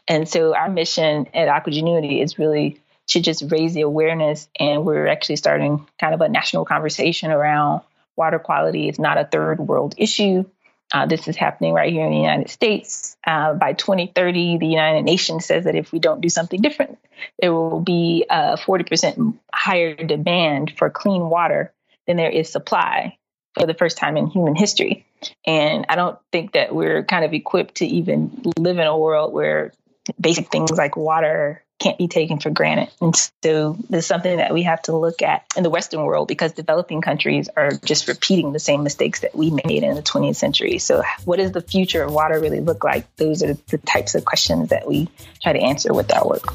And 0.07 0.27
so 0.27 0.53
our 0.53 0.69
mission 0.69 1.27
at 1.33 1.47
Aquagenuity 1.47 2.21
is 2.21 2.37
really 2.37 2.81
to 3.07 3.19
just 3.19 3.43
raise 3.51 3.73
the 3.73 3.81
awareness. 3.81 4.47
And 4.59 4.85
we're 4.85 5.07
actually 5.07 5.35
starting 5.37 5.87
kind 5.99 6.13
of 6.13 6.21
a 6.21 6.29
national 6.29 6.65
conversation 6.65 7.31
around 7.31 7.81
water 8.15 8.39
quality. 8.39 8.87
It's 8.87 8.99
not 8.99 9.17
a 9.17 9.25
third 9.25 9.59
world 9.59 9.95
issue. 9.97 10.45
Uh, 10.93 11.05
this 11.05 11.27
is 11.27 11.35
happening 11.35 11.73
right 11.73 11.91
here 11.91 12.05
in 12.05 12.11
the 12.11 12.17
United 12.17 12.49
States. 12.49 13.17
Uh, 13.25 13.53
by 13.53 13.73
2030, 13.73 14.59
the 14.59 14.67
United 14.67 15.03
Nations 15.03 15.45
says 15.45 15.63
that 15.63 15.75
if 15.75 15.91
we 15.91 15.99
don't 15.99 16.21
do 16.21 16.29
something 16.29 16.61
different, 16.61 16.99
there 17.39 17.51
will 17.51 17.79
be 17.79 18.25
a 18.29 18.55
40% 18.55 19.37
higher 19.53 19.95
demand 19.95 20.73
for 20.77 20.89
clean 20.89 21.29
water 21.29 21.73
than 22.05 22.17
there 22.17 22.29
is 22.29 22.51
supply 22.51 23.17
for 23.55 23.65
the 23.65 23.73
first 23.73 23.97
time 23.97 24.15
in 24.15 24.27
human 24.27 24.55
history. 24.55 25.05
And 25.45 25.85
I 25.89 25.95
don't 25.95 26.19
think 26.31 26.51
that 26.53 26.75
we're 26.75 27.03
kind 27.03 27.25
of 27.25 27.33
equipped 27.33 27.75
to 27.75 27.85
even 27.85 28.43
live 28.57 28.77
in 28.77 28.85
a 28.85 28.97
world 28.97 29.33
where 29.33 29.73
basic 30.19 30.51
things 30.51 30.71
like 30.71 30.95
water 30.95 31.64
can't 31.79 31.97
be 31.97 32.07
taken 32.07 32.39
for 32.39 32.49
granted. 32.49 32.89
And 33.01 33.15
so 33.43 33.77
there's 33.89 34.05
something 34.05 34.38
that 34.38 34.53
we 34.53 34.63
have 34.63 34.81
to 34.83 34.95
look 34.95 35.21
at 35.21 35.45
in 35.57 35.63
the 35.63 35.69
Western 35.69 36.03
world 36.03 36.27
because 36.27 36.53
developing 36.53 37.01
countries 37.01 37.49
are 37.55 37.71
just 37.83 38.07
repeating 38.07 38.53
the 38.53 38.59
same 38.59 38.83
mistakes 38.83 39.21
that 39.21 39.35
we 39.35 39.51
made 39.51 39.83
in 39.83 39.95
the 39.95 40.01
20th 40.01 40.38
century. 40.38 40.79
So, 40.79 41.03
what 41.25 41.38
does 41.38 41.51
the 41.51 41.61
future 41.61 42.03
of 42.03 42.13
water 42.13 42.39
really 42.39 42.61
look 42.61 42.83
like? 42.83 43.13
Those 43.17 43.43
are 43.43 43.53
the 43.53 43.77
types 43.79 44.15
of 44.15 44.23
questions 44.23 44.69
that 44.69 44.88
we 44.88 45.09
try 45.41 45.53
to 45.53 45.59
answer 45.59 45.93
with 45.93 46.13
our 46.13 46.27
work. 46.27 46.45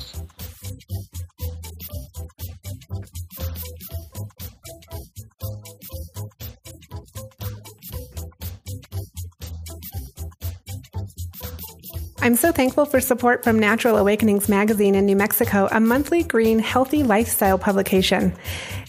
I'm 12.23 12.37
so 12.37 12.53
thankful 12.53 12.85
for 12.85 13.01
support 13.01 13.45
from 13.45 13.59
Natural 13.59 13.97
Awakenings 13.97 14.47
Magazine 14.47 14.95
in 14.95 15.07
New 15.07 15.17
Mexico, 15.17 15.69
a 15.71 15.81
monthly 15.81 16.23
green, 16.23 16.59
healthy 16.59 17.03
lifestyle 17.03 17.59
publication, 17.59 18.35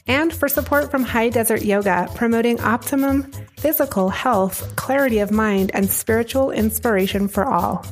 and 0.06 0.34
for 0.34 0.50
support 0.50 0.92
from 0.92 1.04
High 1.04 1.30
Desert 1.30 1.62
Yoga, 1.62 2.10
promoting 2.14 2.60
optimum 2.60 3.32
physical 3.58 4.10
health, 4.10 4.76
clarity 4.76 5.20
of 5.20 5.32
mind, 5.32 5.72
and 5.74 5.90
spiritual 5.90 6.52
inspiration 6.52 7.30
for 7.30 7.46
all. 7.46 7.86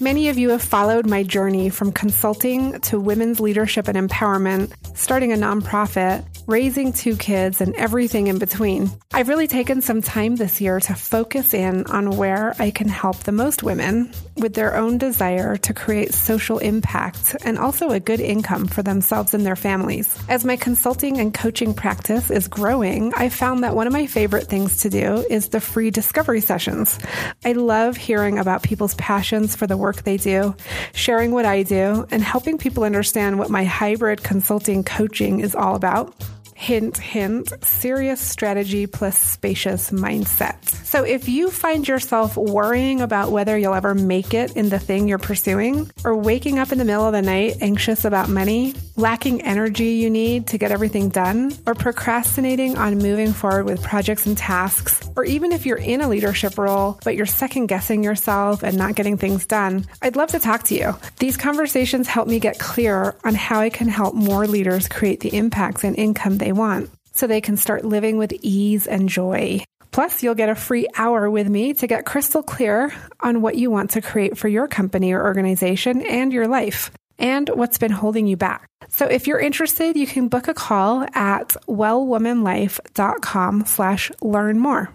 Many 0.00 0.30
of 0.30 0.38
you 0.38 0.48
have 0.48 0.62
followed 0.62 1.06
my 1.06 1.24
journey 1.24 1.68
from 1.68 1.92
consulting 1.92 2.80
to 2.80 2.98
women's 2.98 3.38
leadership 3.38 3.86
and 3.86 3.98
empowerment, 4.08 4.72
starting 4.96 5.30
a 5.30 5.36
nonprofit, 5.36 6.24
raising 6.50 6.92
two 6.92 7.16
kids, 7.16 7.60
and 7.60 7.74
everything 7.76 8.26
in 8.26 8.38
between. 8.38 8.90
I've 9.12 9.28
really 9.28 9.46
taken 9.46 9.80
some 9.80 10.02
time 10.02 10.34
this 10.34 10.60
year 10.60 10.80
to 10.80 10.94
focus 10.94 11.54
in 11.54 11.86
on 11.86 12.16
where 12.16 12.56
I 12.58 12.72
can 12.72 12.88
help 12.88 13.18
the 13.18 13.32
most 13.32 13.62
women 13.62 14.10
with 14.36 14.54
their 14.54 14.76
own 14.76 14.98
desire 14.98 15.56
to 15.58 15.72
create 15.72 16.12
social 16.12 16.58
impact 16.58 17.36
and 17.44 17.56
also 17.56 17.90
a 17.90 18.00
good 18.00 18.18
income 18.18 18.66
for 18.66 18.82
themselves 18.82 19.32
and 19.32 19.46
their 19.46 19.54
families. 19.54 20.18
As 20.28 20.44
my 20.44 20.56
consulting 20.56 21.18
and 21.18 21.32
coaching 21.32 21.72
practice 21.72 22.30
is 22.30 22.48
growing, 22.48 23.12
I 23.14 23.28
found 23.28 23.62
that 23.62 23.76
one 23.76 23.86
of 23.86 23.92
my 23.92 24.06
favorite 24.06 24.48
things 24.48 24.78
to 24.78 24.90
do 24.90 25.24
is 25.30 25.48
the 25.48 25.60
free 25.60 25.90
discovery 25.90 26.40
sessions. 26.40 26.98
I 27.44 27.52
love 27.52 27.96
hearing 27.96 28.38
about 28.38 28.64
people's 28.64 28.94
passions 28.94 29.54
for 29.54 29.68
the 29.68 29.76
work 29.76 30.02
they 30.02 30.16
do, 30.16 30.56
sharing 30.94 31.30
what 31.30 31.44
I 31.44 31.62
do, 31.62 32.06
and 32.10 32.22
helping 32.22 32.58
people 32.58 32.82
understand 32.82 33.38
what 33.38 33.50
my 33.50 33.62
hybrid 33.62 34.24
consulting 34.24 34.82
coaching 34.82 35.38
is 35.40 35.54
all 35.54 35.76
about. 35.76 36.14
Hint, 36.60 36.98
hint, 36.98 37.50
serious 37.64 38.20
strategy 38.20 38.86
plus 38.86 39.16
spacious 39.16 39.90
mindset. 39.90 40.62
So 40.84 41.04
if 41.04 41.26
you 41.26 41.50
find 41.50 41.88
yourself 41.88 42.36
worrying 42.36 43.00
about 43.00 43.32
whether 43.32 43.56
you'll 43.56 43.72
ever 43.72 43.94
make 43.94 44.34
it 44.34 44.56
in 44.58 44.68
the 44.68 44.78
thing 44.78 45.08
you're 45.08 45.16
pursuing, 45.16 45.90
or 46.04 46.14
waking 46.14 46.58
up 46.58 46.70
in 46.70 46.76
the 46.76 46.84
middle 46.84 47.06
of 47.06 47.14
the 47.14 47.22
night 47.22 47.56
anxious 47.62 48.04
about 48.04 48.28
money, 48.28 48.74
lacking 48.96 49.40
energy 49.40 49.92
you 49.92 50.10
need 50.10 50.48
to 50.48 50.58
get 50.58 50.70
everything 50.70 51.08
done, 51.08 51.56
or 51.66 51.74
procrastinating 51.74 52.76
on 52.76 52.98
moving 52.98 53.32
forward 53.32 53.64
with 53.64 53.82
projects 53.82 54.26
and 54.26 54.36
tasks, 54.36 55.08
or 55.16 55.24
even 55.24 55.52
if 55.52 55.64
you're 55.64 55.78
in 55.78 56.02
a 56.02 56.08
leadership 56.08 56.58
role, 56.58 57.00
but 57.04 57.16
you're 57.16 57.24
second 57.24 57.68
guessing 57.68 58.04
yourself 58.04 58.62
and 58.62 58.76
not 58.76 58.96
getting 58.96 59.16
things 59.16 59.46
done, 59.46 59.86
I'd 60.02 60.16
love 60.16 60.28
to 60.32 60.38
talk 60.38 60.64
to 60.64 60.74
you. 60.74 60.94
These 61.20 61.38
conversations 61.38 62.06
help 62.06 62.28
me 62.28 62.38
get 62.38 62.58
clear 62.58 63.16
on 63.24 63.34
how 63.34 63.60
I 63.60 63.70
can 63.70 63.88
help 63.88 64.14
more 64.14 64.46
leaders 64.46 64.88
create 64.88 65.20
the 65.20 65.34
impacts 65.34 65.84
and 65.84 65.96
income 65.96 66.36
they 66.36 66.49
want 66.52 66.90
so 67.12 67.26
they 67.26 67.40
can 67.40 67.56
start 67.56 67.84
living 67.84 68.16
with 68.16 68.32
ease 68.42 68.86
and 68.86 69.08
joy. 69.08 69.62
Plus, 69.90 70.22
you'll 70.22 70.34
get 70.34 70.48
a 70.48 70.54
free 70.54 70.86
hour 70.96 71.28
with 71.28 71.48
me 71.48 71.74
to 71.74 71.86
get 71.86 72.06
crystal 72.06 72.42
clear 72.42 72.92
on 73.20 73.42
what 73.42 73.56
you 73.56 73.70
want 73.70 73.90
to 73.90 74.00
create 74.00 74.38
for 74.38 74.48
your 74.48 74.68
company 74.68 75.12
or 75.12 75.24
organization 75.24 76.02
and 76.02 76.32
your 76.32 76.46
life 76.46 76.90
and 77.18 77.48
what's 77.50 77.78
been 77.78 77.90
holding 77.90 78.26
you 78.26 78.36
back. 78.36 78.66
So 78.88 79.06
if 79.06 79.26
you're 79.26 79.40
interested, 79.40 79.96
you 79.96 80.06
can 80.06 80.28
book 80.28 80.48
a 80.48 80.54
call 80.54 81.06
at 81.14 81.48
wellwomanlife.com 81.68 83.66
slash 83.66 84.10
learn 84.22 84.58
more. 84.58 84.90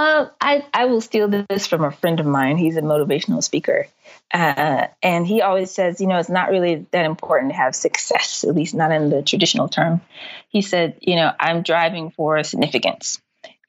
Uh, 0.00 0.30
I, 0.40 0.64
I 0.72 0.86
will 0.86 1.02
steal 1.02 1.28
this 1.28 1.66
from 1.66 1.84
a 1.84 1.90
friend 1.90 2.20
of 2.20 2.26
mine. 2.26 2.56
He's 2.56 2.78
a 2.78 2.80
motivational 2.80 3.42
speaker. 3.42 3.86
Uh, 4.32 4.86
and 5.02 5.26
he 5.26 5.42
always 5.42 5.70
says, 5.72 6.00
you 6.00 6.06
know, 6.06 6.16
it's 6.16 6.30
not 6.30 6.48
really 6.48 6.86
that 6.92 7.04
important 7.04 7.52
to 7.52 7.58
have 7.58 7.74
success, 7.74 8.42
at 8.42 8.54
least 8.54 8.74
not 8.74 8.92
in 8.92 9.10
the 9.10 9.20
traditional 9.20 9.68
term. 9.68 10.00
He 10.48 10.62
said, 10.62 10.96
you 11.02 11.16
know, 11.16 11.30
I'm 11.38 11.60
driving 11.60 12.12
for 12.12 12.42
significance. 12.44 13.20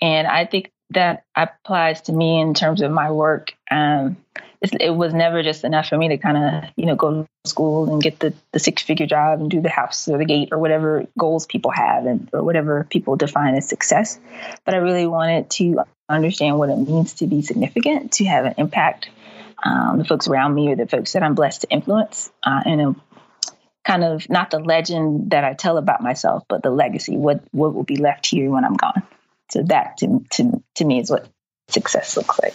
And 0.02 0.26
I 0.26 0.46
think 0.46 0.72
that 0.92 1.26
applies 1.36 2.04
to 2.04 2.14
me 2.14 2.40
in 2.40 2.54
terms 2.54 2.82
of 2.82 2.92
my 2.92 3.12
work. 3.12 3.52
Um, 3.70 4.16
it 4.62 4.96
was 4.96 5.14
never 5.14 5.42
just 5.42 5.64
enough 5.64 5.88
for 5.88 5.98
me 5.98 6.10
to 6.10 6.18
kind 6.18 6.38
of, 6.38 6.70
you 6.76 6.86
know, 6.86 6.96
go 6.96 7.24
to 7.24 7.50
school 7.50 7.92
and 7.92 8.02
get 8.02 8.20
the, 8.20 8.34
the 8.52 8.60
six 8.60 8.84
figure 8.84 9.08
job 9.08 9.40
and 9.40 9.50
do 9.50 9.60
the 9.60 9.70
house 9.70 10.08
or 10.08 10.20
the 10.20 10.26
gate 10.26 10.50
or 10.52 10.60
whatever 10.60 11.08
goals 11.18 11.48
people 11.48 11.72
have 11.72 12.06
and 12.06 12.30
or 12.32 12.44
whatever 12.44 12.86
people 12.90 13.16
define 13.16 13.56
as 13.56 13.68
success. 13.68 14.20
But 14.64 14.76
I 14.76 14.78
really 14.78 15.08
wanted 15.08 15.50
to 15.52 15.82
understand 16.08 16.60
what 16.60 16.70
it 16.70 16.76
means 16.78 17.14
to 17.16 17.28
be 17.28 17.42
significant, 17.42 18.14
to 18.14 18.26
have 18.26 18.46
an 18.46 18.54
impact 18.58 19.10
um, 19.64 19.98
the 19.98 20.06
folks 20.06 20.28
around 20.28 20.56
me 20.56 20.72
or 20.72 20.76
the 20.76 20.88
folks 20.88 21.14
that 21.14 21.24
I'm 21.24 21.36
blessed 21.36 21.62
to 21.62 21.70
influence, 21.70 22.32
uh, 22.44 22.62
and 22.66 22.82
a, 22.82 22.96
kind 23.84 24.04
of 24.04 24.30
not 24.30 24.52
the 24.52 24.60
legend 24.60 25.32
that 25.32 25.44
I 25.44 25.54
tell 25.54 25.78
about 25.78 26.02
myself, 26.02 26.44
but 26.48 26.64
the 26.64 26.72
legacy. 26.72 27.18
What 27.18 27.44
what 27.52 27.74
will 27.74 27.84
be 27.84 27.98
left 27.98 28.26
here 28.26 28.50
when 28.50 28.66
I'm 28.66 28.76
gone? 28.76 29.04
So 29.52 29.64
that 29.64 29.98
to 29.98 30.26
to 30.32 30.64
to 30.76 30.86
me 30.86 31.00
is 31.00 31.12
what 31.12 31.28
success 31.70 32.18
looks 32.18 32.40
like. 32.42 32.54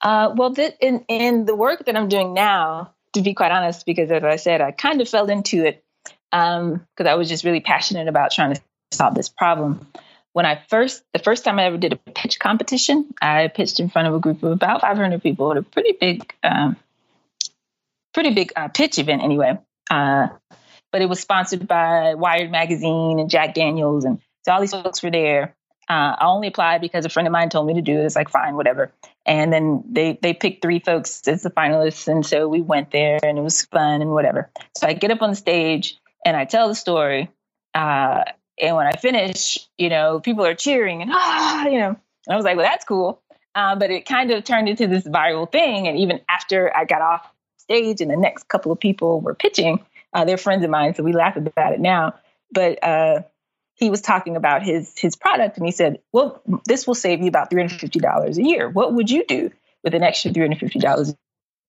Uh, 0.00 0.32
well, 0.36 0.54
th- 0.54 0.74
in 0.80 1.04
in 1.08 1.44
the 1.44 1.54
work 1.54 1.86
that 1.86 1.96
I'm 1.96 2.08
doing 2.08 2.34
now, 2.34 2.92
to 3.14 3.22
be 3.22 3.34
quite 3.34 3.50
honest, 3.50 3.84
because 3.86 4.10
as 4.10 4.22
I 4.22 4.36
said, 4.36 4.60
I 4.60 4.70
kind 4.70 5.00
of 5.00 5.08
fell 5.08 5.28
into 5.28 5.64
it 5.64 5.84
because 6.30 6.60
um, 6.60 7.06
I 7.06 7.14
was 7.14 7.28
just 7.28 7.44
really 7.44 7.60
passionate 7.60 8.08
about 8.08 8.32
trying 8.32 8.54
to 8.54 8.60
solve 8.92 9.14
this 9.14 9.28
problem. 9.28 9.86
When 10.32 10.46
I 10.46 10.60
first, 10.68 11.02
the 11.12 11.18
first 11.18 11.44
time 11.44 11.58
I 11.58 11.64
ever 11.64 11.78
did 11.78 11.94
a 11.94 11.96
pitch 11.96 12.38
competition, 12.38 13.12
I 13.20 13.48
pitched 13.48 13.80
in 13.80 13.88
front 13.88 14.08
of 14.08 14.14
a 14.14 14.20
group 14.20 14.42
of 14.42 14.52
about 14.52 14.82
500 14.82 15.22
people 15.22 15.50
at 15.50 15.56
a 15.56 15.62
pretty 15.62 15.96
big, 15.98 16.32
um, 16.44 16.76
pretty 18.14 18.34
big 18.34 18.52
uh, 18.54 18.68
pitch 18.68 18.98
event 18.98 19.22
anyway. 19.22 19.58
Uh, 19.90 20.28
but 20.92 21.02
it 21.02 21.08
was 21.08 21.20
sponsored 21.20 21.66
by 21.66 22.14
Wired 22.14 22.50
Magazine 22.50 23.18
and 23.18 23.28
Jack 23.28 23.54
Daniels, 23.54 24.04
and 24.04 24.20
so 24.44 24.52
all 24.52 24.60
these 24.60 24.70
folks 24.70 25.02
were 25.02 25.10
there. 25.10 25.54
Uh, 25.88 26.14
I 26.18 26.26
only 26.26 26.48
applied 26.48 26.80
because 26.80 27.04
a 27.06 27.08
friend 27.08 27.26
of 27.26 27.32
mine 27.32 27.48
told 27.48 27.66
me 27.66 27.74
to 27.74 27.80
do 27.80 27.98
it. 27.98 28.04
It's 28.04 28.16
like 28.16 28.28
fine, 28.28 28.56
whatever. 28.56 28.92
And 29.24 29.52
then 29.52 29.84
they 29.90 30.18
they 30.20 30.34
picked 30.34 30.62
three 30.62 30.80
folks 30.80 31.26
as 31.26 31.42
the 31.42 31.50
finalists, 31.50 32.08
and 32.08 32.24
so 32.24 32.48
we 32.48 32.60
went 32.60 32.90
there, 32.90 33.18
and 33.22 33.38
it 33.38 33.42
was 33.42 33.64
fun 33.66 34.02
and 34.02 34.10
whatever. 34.10 34.50
So 34.76 34.86
I 34.86 34.92
get 34.92 35.10
up 35.10 35.22
on 35.22 35.30
the 35.30 35.36
stage 35.36 35.98
and 36.24 36.36
I 36.36 36.44
tell 36.44 36.68
the 36.68 36.74
story, 36.74 37.30
uh, 37.74 38.24
and 38.60 38.76
when 38.76 38.86
I 38.86 38.92
finish, 38.92 39.58
you 39.78 39.88
know, 39.88 40.20
people 40.20 40.44
are 40.44 40.54
cheering 40.54 41.02
and 41.02 41.10
ah, 41.12 41.66
you 41.66 41.78
know, 41.78 41.88
and 41.88 42.34
I 42.34 42.36
was 42.36 42.44
like, 42.44 42.56
well, 42.56 42.66
that's 42.66 42.84
cool. 42.84 43.22
Uh, 43.54 43.74
but 43.76 43.90
it 43.90 44.06
kind 44.06 44.30
of 44.30 44.44
turned 44.44 44.68
into 44.68 44.86
this 44.86 45.04
viral 45.04 45.50
thing. 45.50 45.88
And 45.88 45.98
even 45.98 46.20
after 46.28 46.74
I 46.76 46.84
got 46.84 47.02
off 47.02 47.26
stage 47.56 48.00
and 48.00 48.10
the 48.10 48.16
next 48.16 48.48
couple 48.48 48.70
of 48.70 48.78
people 48.78 49.20
were 49.20 49.34
pitching, 49.34 49.84
uh, 50.12 50.24
they're 50.24 50.36
friends 50.36 50.64
of 50.64 50.70
mine, 50.70 50.94
so 50.94 51.02
we 51.02 51.12
laugh 51.12 51.36
about 51.36 51.72
it 51.72 51.80
now. 51.80 52.14
But 52.52 52.82
uh, 52.82 53.22
he 53.78 53.90
was 53.90 54.00
talking 54.00 54.36
about 54.36 54.62
his 54.62 54.96
his 54.98 55.16
product, 55.16 55.56
and 55.56 55.66
he 55.66 55.72
said, 55.72 56.00
"Well, 56.12 56.42
this 56.66 56.86
will 56.86 56.94
save 56.94 57.20
you 57.20 57.28
about 57.28 57.50
three 57.50 57.62
hundred 57.62 57.80
fifty 57.80 58.00
dollars 58.00 58.38
a 58.38 58.42
year. 58.42 58.68
What 58.68 58.94
would 58.94 59.10
you 59.10 59.24
do 59.26 59.50
with 59.84 59.94
an 59.94 60.02
extra 60.02 60.32
three 60.32 60.42
hundred 60.42 60.58
fifty 60.58 60.78
dollars 60.78 61.14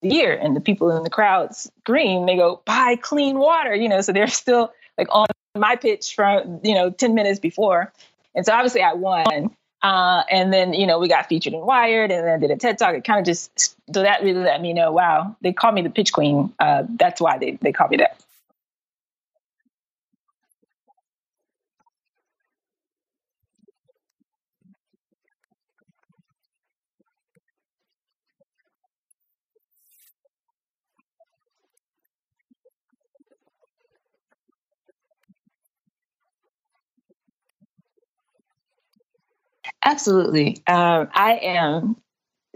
a 0.03 0.07
year?" 0.07 0.33
And 0.33 0.55
the 0.55 0.61
people 0.61 0.95
in 0.95 1.03
the 1.03 1.09
crowd 1.09 1.55
scream. 1.55 2.25
They 2.25 2.35
go, 2.35 2.61
"Buy 2.65 2.95
clean 2.95 3.37
water!" 3.37 3.75
You 3.75 3.89
know, 3.89 4.01
so 4.01 4.11
they're 4.11 4.27
still 4.27 4.71
like 4.97 5.07
on 5.11 5.27
my 5.55 5.75
pitch 5.75 6.13
from 6.15 6.59
you 6.63 6.75
know 6.75 6.89
10 6.89 7.15
minutes 7.15 7.39
before 7.39 7.91
and 8.35 8.45
so 8.45 8.53
obviously 8.53 8.81
i 8.81 8.93
won 8.93 9.55
uh, 9.81 10.23
and 10.29 10.51
then 10.51 10.73
you 10.73 10.85
know 10.85 10.99
we 10.99 11.07
got 11.07 11.27
featured 11.27 11.53
in 11.53 11.61
wired 11.61 12.11
and 12.11 12.27
then 12.27 12.33
I 12.33 12.37
did 12.37 12.51
a 12.51 12.57
ted 12.57 12.77
talk 12.77 12.93
it 12.93 13.03
kind 13.03 13.19
of 13.19 13.25
just 13.25 13.75
so 13.93 14.03
that 14.03 14.21
really 14.21 14.41
let 14.43 14.61
me 14.61 14.73
know 14.73 14.91
wow 14.91 15.35
they 15.41 15.53
call 15.53 15.71
me 15.71 15.81
the 15.81 15.89
pitch 15.89 16.11
queen 16.13 16.53
uh, 16.59 16.83
that's 16.87 17.21
why 17.21 17.37
they, 17.37 17.51
they 17.61 17.71
call 17.71 17.87
me 17.87 17.97
that 17.97 18.21
Absolutely. 39.83 40.61
Um, 40.67 41.09
I 41.13 41.39
am 41.41 41.95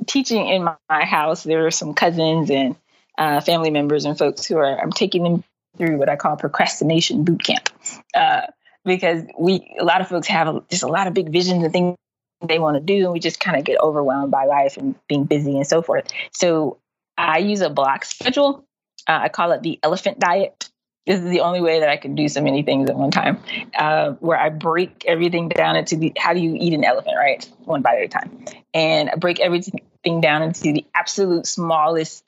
teaching 0.07 0.47
in 0.47 0.63
my, 0.63 0.75
house. 0.89 1.43
There 1.43 1.65
are 1.65 1.71
some 1.71 1.93
cousins 1.93 2.49
and 2.49 2.75
uh, 3.17 3.41
family 3.41 3.69
members 3.69 4.05
and 4.05 4.17
folks 4.17 4.45
who 4.45 4.57
are, 4.57 4.79
I'm 4.79 4.91
taking 4.91 5.23
them 5.23 5.43
through 5.77 5.97
what 5.97 6.09
I 6.09 6.15
call 6.15 6.35
procrastination 6.35 7.23
boot 7.23 7.43
camp. 7.43 7.69
Uh, 8.13 8.41
because 8.85 9.23
we, 9.39 9.75
a 9.79 9.83
lot 9.83 10.01
of 10.01 10.09
folks 10.09 10.27
have 10.27 10.67
just 10.69 10.83
a 10.83 10.87
lot 10.87 11.07
of 11.07 11.13
big 11.13 11.29
visions 11.29 11.63
and 11.63 11.71
things 11.71 11.97
they 12.45 12.59
want 12.59 12.75
to 12.75 12.81
do, 12.81 13.05
and 13.05 13.13
we 13.13 13.19
just 13.19 13.39
kind 13.39 13.57
of 13.57 13.63
get 13.63 13.79
overwhelmed 13.81 14.31
by 14.31 14.45
life 14.45 14.77
and 14.77 14.95
being 15.07 15.23
busy 15.23 15.55
and 15.55 15.65
so 15.65 15.81
forth. 15.81 16.11
So 16.33 16.77
I 17.17 17.37
use 17.39 17.61
a 17.61 17.69
block 17.69 18.05
schedule. 18.05 18.65
Uh, 19.07 19.19
I 19.23 19.29
call 19.29 19.51
it 19.51 19.61
the 19.61 19.79
elephant 19.83 20.19
diet 20.19 20.69
this 21.05 21.19
is 21.19 21.29
the 21.29 21.41
only 21.41 21.61
way 21.61 21.81
that 21.81 21.89
I 21.89 21.97
can 21.97 22.15
do 22.15 22.27
so 22.27 22.41
many 22.41 22.63
things 22.63 22.89
at 22.89 22.95
one 22.95 23.11
time, 23.11 23.43
uh, 23.77 24.11
where 24.13 24.39
I 24.39 24.49
break 24.49 25.03
everything 25.05 25.49
down 25.49 25.75
into 25.75 25.97
the 25.97 26.13
how 26.17 26.33
do 26.33 26.39
you 26.39 26.55
eat 26.57 26.73
an 26.73 26.83
elephant, 26.83 27.15
right? 27.17 27.47
One 27.65 27.81
bite 27.81 27.97
at 27.97 28.03
a 28.03 28.07
time. 28.07 28.45
And 28.73 29.09
I 29.09 29.15
break 29.15 29.39
everything 29.39 30.21
down 30.21 30.43
into 30.43 30.61
the 30.63 30.85
absolute 30.95 31.45
smallest 31.45 32.23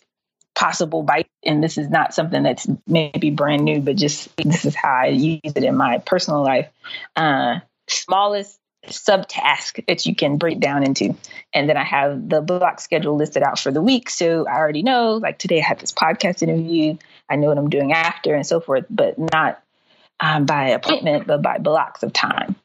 possible 0.55 1.03
bite. 1.03 1.27
And 1.43 1.63
this 1.63 1.77
is 1.77 1.89
not 1.89 2.13
something 2.13 2.43
that's 2.43 2.67
maybe 2.87 3.29
brand 3.29 3.63
new, 3.63 3.81
but 3.81 3.95
just 3.95 4.35
this 4.37 4.65
is 4.65 4.75
how 4.75 4.93
I 4.93 5.07
use 5.07 5.39
it 5.43 5.63
in 5.63 5.75
my 5.77 5.99
personal 5.99 6.43
life. 6.43 6.67
Uh, 7.15 7.59
smallest 7.87 8.59
subtask 8.87 9.85
that 9.87 10.05
you 10.05 10.15
can 10.15 10.37
break 10.37 10.59
down 10.59 10.83
into. 10.83 11.15
And 11.53 11.69
then 11.69 11.77
I 11.77 11.83
have 11.83 12.29
the 12.29 12.41
block 12.41 12.79
schedule 12.79 13.15
listed 13.15 13.43
out 13.43 13.59
for 13.59 13.71
the 13.71 13.81
week. 13.81 14.09
So 14.09 14.47
I 14.47 14.57
already 14.57 14.83
know, 14.83 15.13
like 15.15 15.37
today 15.37 15.59
I 15.59 15.63
have 15.63 15.79
this 15.79 15.91
podcast 15.91 16.41
interview. 16.41 16.97
I 17.29 17.35
know 17.35 17.47
what 17.47 17.57
I'm 17.57 17.69
doing 17.69 17.93
after 17.93 18.33
and 18.35 18.45
so 18.45 18.59
forth, 18.59 18.85
but 18.89 19.17
not 19.17 19.61
um, 20.19 20.45
by 20.45 20.69
appointment, 20.69 21.27
but 21.27 21.41
by 21.41 21.57
blocks 21.57 22.03
of 22.03 22.13
time. 22.13 22.55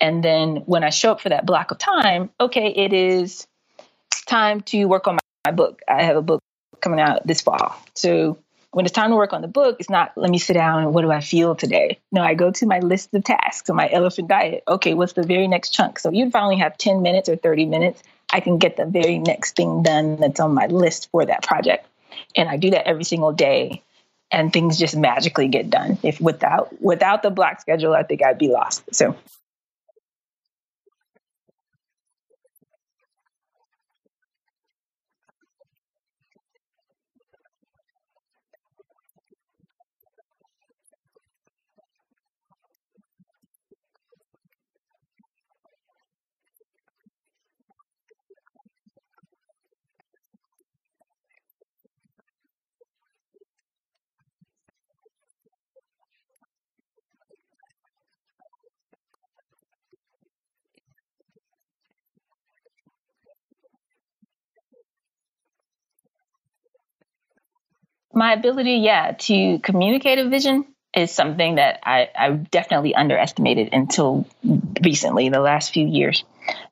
And 0.00 0.22
then 0.22 0.56
when 0.66 0.84
I 0.84 0.90
show 0.90 1.12
up 1.12 1.20
for 1.20 1.28
that 1.28 1.46
block 1.46 1.70
of 1.70 1.78
time, 1.78 2.30
okay, 2.40 2.68
it 2.68 2.92
is 2.92 3.46
time 4.26 4.60
to 4.62 4.84
work 4.86 5.06
on 5.06 5.14
my, 5.14 5.50
my 5.50 5.52
book. 5.52 5.80
I 5.88 6.02
have 6.02 6.16
a 6.16 6.22
book 6.22 6.42
coming 6.80 7.00
out 7.00 7.26
this 7.26 7.40
fall. 7.40 7.76
So 7.94 8.38
when 8.72 8.84
it's 8.84 8.94
time 8.94 9.10
to 9.10 9.16
work 9.16 9.32
on 9.32 9.42
the 9.42 9.48
book, 9.48 9.76
it's 9.78 9.90
not 9.90 10.12
let 10.16 10.30
me 10.30 10.38
sit 10.38 10.54
down 10.54 10.82
and 10.82 10.94
what 10.94 11.02
do 11.02 11.10
I 11.10 11.20
feel 11.20 11.54
today? 11.54 11.98
No, 12.12 12.22
I 12.22 12.34
go 12.34 12.50
to 12.50 12.66
my 12.66 12.80
list 12.80 13.14
of 13.14 13.24
tasks 13.24 13.68
and 13.68 13.76
my 13.76 13.90
elephant 13.90 14.28
diet. 14.28 14.64
Okay, 14.68 14.94
what's 14.94 15.14
the 15.14 15.22
very 15.22 15.48
next 15.48 15.70
chunk? 15.70 15.98
So 15.98 16.10
you'd 16.10 16.32
finally 16.32 16.56
have 16.56 16.76
10 16.76 17.02
minutes 17.02 17.28
or 17.28 17.36
30 17.36 17.66
minutes. 17.66 18.02
I 18.30 18.40
can 18.40 18.58
get 18.58 18.76
the 18.76 18.84
very 18.84 19.18
next 19.18 19.56
thing 19.56 19.82
done 19.82 20.16
that's 20.16 20.40
on 20.40 20.52
my 20.52 20.66
list 20.66 21.10
for 21.10 21.24
that 21.24 21.42
project. 21.42 21.86
And 22.36 22.48
I 22.48 22.56
do 22.56 22.70
that 22.70 22.86
every 22.86 23.04
single 23.04 23.32
day 23.32 23.82
and 24.30 24.52
things 24.52 24.78
just 24.78 24.96
magically 24.96 25.48
get 25.48 25.70
done. 25.70 25.98
If 26.02 26.20
without 26.20 26.80
without 26.82 27.22
the 27.22 27.30
block 27.30 27.60
schedule, 27.60 27.94
I 27.94 28.02
think 28.02 28.22
I'd 28.22 28.38
be 28.38 28.48
lost. 28.48 28.82
So 28.92 29.16
my 68.16 68.32
ability, 68.32 68.76
yeah, 68.76 69.12
to 69.12 69.58
communicate 69.58 70.18
a 70.18 70.28
vision 70.28 70.64
is 70.94 71.12
something 71.12 71.56
that 71.56 71.80
I, 71.84 72.08
I 72.18 72.30
definitely 72.30 72.94
underestimated 72.94 73.68
until 73.72 74.26
recently, 74.82 75.28
the 75.28 75.40
last 75.40 75.72
few 75.72 75.86
years. 75.86 76.24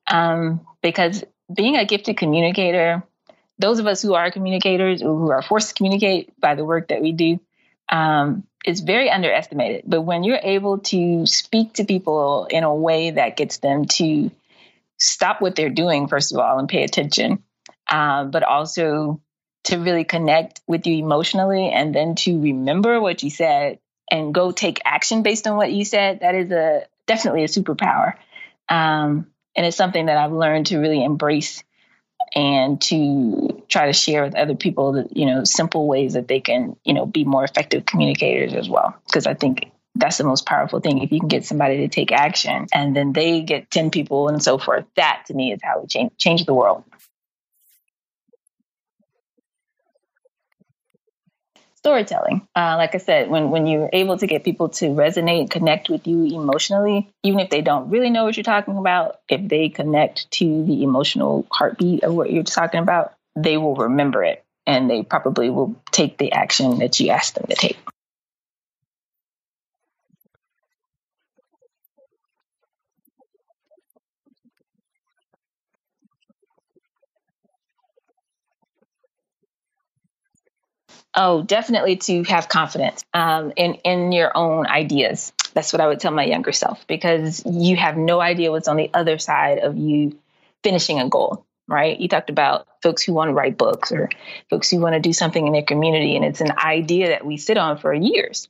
Um, 0.07 0.63
because 0.83 1.23
being 1.55 1.77
a 1.77 1.85
gifted 1.85 2.17
communicator, 2.17 3.03
those 3.59 3.79
of 3.79 3.87
us 3.87 4.01
who 4.01 4.15
are 4.15 4.31
communicators, 4.31 5.03
or 5.03 5.19
who 5.19 5.31
are 5.31 5.43
forced 5.43 5.69
to 5.69 5.75
communicate 5.75 6.33
by 6.41 6.55
the 6.55 6.65
work 6.65 6.89
that 6.89 7.03
we 7.03 7.13
do, 7.13 7.39
um, 7.91 8.45
is 8.65 8.81
very 8.81 9.11
underestimated. 9.11 9.85
But 9.87 10.01
when 10.01 10.25
you're 10.25 10.41
able 10.43 10.79
to 10.79 11.27
speak 11.27 11.75
to 11.75 11.85
people 11.85 12.47
in 12.47 12.65
a 12.65 12.75
way 12.75 13.11
that 13.11 13.37
gets 13.37 13.59
them 13.59 13.85
to 13.85 14.31
stop 14.99 15.43
what 15.43 15.57
they're 15.57 15.69
doing, 15.69 16.09
first 16.09 16.33
of 16.33 16.39
all, 16.39 16.59
and 16.59 16.69
pay 16.69 16.85
attention, 16.85 17.43
uh, 17.87 18.25
but 18.25 18.43
also 18.43 19.21
to 19.65 19.79
really 19.79 20.05
connect 20.05 20.61
with 20.67 20.87
you 20.87 20.97
emotionally 20.97 21.71
and 21.71 21.95
then 21.95 22.15
to 22.15 22.41
remember 22.41 23.01
what 23.01 23.23
you 23.23 23.31
said 23.31 23.79
and 24.11 24.35
go 24.35 24.53
take 24.53 24.81
action 24.85 25.23
based 25.23 25.47
on 25.47 25.57
what 25.57 25.73
you 25.73 25.85
said 25.85 26.21
that 26.21 26.35
is 26.35 26.51
a 26.51 26.87
definitely 27.07 27.45
a 27.45 27.49
superpower. 27.49 28.15
Um, 28.69 29.27
and 29.57 29.67
it's 29.67 29.77
something 29.77 30.07
that 30.07 30.17
i've 30.17 30.33
learned 30.33 30.67
to 30.67 30.79
really 30.79 31.05
embrace 31.05 31.63
and 32.35 32.81
to 32.81 33.63
try 33.69 33.87
to 33.87 33.93
share 33.93 34.25
with 34.25 34.35
other 34.35 34.55
people 34.55 34.93
that 34.93 35.17
you 35.17 35.27
know 35.27 35.45
simple 35.45 35.87
ways 35.87 36.15
that 36.15 36.29
they 36.29 36.41
can 36.41 36.77
you 36.85 36.95
know 36.95 37.07
be 37.07 37.25
more 37.25 37.45
effective 37.45 37.87
communicators 37.87 38.55
as 38.55 38.69
well. 38.69 38.95
Because 39.07 39.27
i 39.27 39.35
think 39.35 39.71
that's 39.97 40.19
the 40.19 40.25
most 40.25 40.45
powerful 40.45 40.81
thing. 40.81 40.99
If 41.03 41.13
you 41.13 41.21
can 41.21 41.29
get 41.29 41.45
somebody 41.45 41.77
to 41.79 41.89
take 41.89 42.11
action 42.11 42.67
and 42.73 42.97
then 42.97 43.13
they 43.13 43.43
get 43.43 43.71
10 43.71 43.91
people 43.91 44.29
and 44.29 44.43
so 44.43 44.59
forth 44.59 44.85
that 44.97 45.23
to 45.27 45.35
me 45.35 45.53
is 45.53 45.61
how 45.63 45.81
we 45.81 45.87
change 45.87 46.13
change 46.19 46.45
the 46.47 46.55
world 46.55 46.83
storytelling. 51.85 52.49
Uh, 52.57 52.77
like 52.79 52.95
I 52.95 52.99
said, 52.99 53.29
when 53.29 53.51
when 53.51 53.67
you're 53.67 53.91
able 53.93 54.17
to 54.17 54.27
get 54.27 54.43
people 54.43 54.71
to 54.71 54.87
resonate, 54.87 55.51
connect 55.51 55.91
with 55.91 56.07
you 56.07 56.25
emotionally, 56.25 57.13
even 57.23 57.41
if 57.41 57.51
they 57.51 57.61
don't 57.61 57.91
really 57.91 58.09
know 58.09 58.25
what 58.25 58.39
you're 58.39 58.45
talking 58.45 58.79
about, 58.79 59.21
if 59.29 59.47
they 59.47 59.69
connect 59.69 60.31
to 60.33 60.65
the 60.65 60.83
emotional 60.83 61.47
heartbeat 61.53 62.03
of 62.03 62.15
what 62.15 62.33
you're 62.33 62.43
talking 62.43 62.81
about, 62.81 63.13
they 63.37 63.59
will 63.59 63.77
remember 63.77 64.25
it 64.25 64.43
and 64.67 64.89
they 64.89 65.03
probably 65.03 65.51
will 65.51 65.77
take 65.91 66.17
the 66.17 66.33
action 66.33 66.79
that 66.79 66.99
you 67.01 67.11
ask 67.11 67.35
them 67.35 67.47
to 67.51 67.55
take. 67.55 67.77
Oh, 81.17 81.43
definitely 81.43 81.97
to 81.97 82.25
have 82.25 82.49
confidence 82.49 83.05
um, 83.15 83.53
in 83.57 83.75
in 83.85 84.13
your 84.13 84.37
own 84.37 84.67
ideas. 84.67 85.33
That's 85.53 85.73
what 85.73 85.81
I 85.81 85.87
would 85.87 86.01
tell 86.01 86.11
my 86.11 86.25
younger 86.25 86.51
self 86.51 86.85
because 86.89 87.45
you 87.47 87.77
have 87.77 87.97
no 87.97 88.21
idea 88.21 88.51
what's 88.51 88.67
on 88.67 88.77
the 88.77 88.91
other 88.93 89.19
side 89.19 89.59
of 89.59 89.77
you 89.77 90.19
finishing 90.65 91.01
a 91.01 91.09
goal. 91.09 91.47
Right? 91.67 91.99
You 91.99 92.09
talked 92.09 92.29
about 92.29 92.67
folks 92.83 93.03
who 93.03 93.15
want 93.15 93.31
to 93.31 93.33
write 93.33 93.57
books 93.57 93.91
or 93.91 94.11
folks 94.51 94.71
who 94.71 94.81
want 94.81 94.95
to 94.95 95.01
do 95.01 95.13
something 95.13 95.47
in 95.47 95.53
their 95.53 95.63
community, 95.63 96.17
and 96.17 96.25
it's 96.25 96.41
an 96.41 96.59
idea 96.59 97.09
that 97.11 97.25
we 97.25 97.37
sit 97.37 97.57
on 97.57 97.79
for 97.79 97.95
years. 97.95 98.49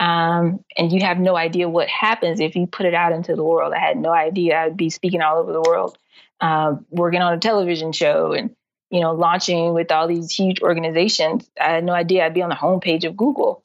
Um, 0.00 0.64
and 0.76 0.92
you 0.92 1.00
have 1.00 1.18
no 1.18 1.36
idea 1.36 1.68
what 1.68 1.88
happens 1.88 2.40
if 2.40 2.56
you 2.56 2.66
put 2.66 2.86
it 2.86 2.94
out 2.94 3.12
into 3.12 3.34
the 3.34 3.44
world. 3.44 3.72
I 3.72 3.78
had 3.78 3.96
no 3.96 4.10
idea 4.10 4.58
I'd 4.58 4.76
be 4.76 4.90
speaking 4.90 5.22
all 5.22 5.38
over 5.38 5.52
the 5.52 5.62
world, 5.62 5.96
uh, 6.40 6.76
working 6.90 7.22
on 7.22 7.34
a 7.34 7.38
television 7.38 7.92
show 7.92 8.32
and 8.32 8.54
you 8.90 9.00
know, 9.00 9.12
launching 9.12 9.74
with 9.74 9.90
all 9.90 10.08
these 10.08 10.32
huge 10.32 10.60
organizations. 10.60 11.48
I 11.60 11.72
had 11.72 11.84
no 11.84 11.92
idea 11.92 12.24
I'd 12.24 12.34
be 12.34 12.42
on 12.42 12.50
the 12.50 12.54
homepage 12.54 13.04
of 13.04 13.16
Google. 13.16 13.62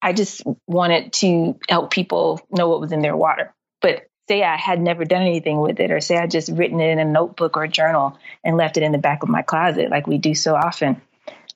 I 0.00 0.12
just 0.12 0.42
wanted 0.66 1.12
to 1.14 1.58
help 1.68 1.90
people 1.90 2.40
know 2.50 2.68
what 2.68 2.80
was 2.80 2.92
in 2.92 3.02
their 3.02 3.16
water. 3.16 3.54
But 3.80 4.06
say 4.28 4.42
I 4.42 4.56
had 4.56 4.80
never 4.80 5.04
done 5.04 5.22
anything 5.22 5.60
with 5.60 5.80
it, 5.80 5.90
or 5.90 6.00
say 6.00 6.16
I'd 6.16 6.30
just 6.30 6.50
written 6.50 6.80
it 6.80 6.90
in 6.90 6.98
a 6.98 7.04
notebook 7.04 7.56
or 7.56 7.64
a 7.64 7.68
journal 7.68 8.18
and 8.44 8.56
left 8.56 8.76
it 8.76 8.82
in 8.82 8.92
the 8.92 8.98
back 8.98 9.22
of 9.22 9.28
my 9.28 9.42
closet, 9.42 9.90
like 9.90 10.06
we 10.06 10.18
do 10.18 10.34
so 10.34 10.54
often, 10.54 11.00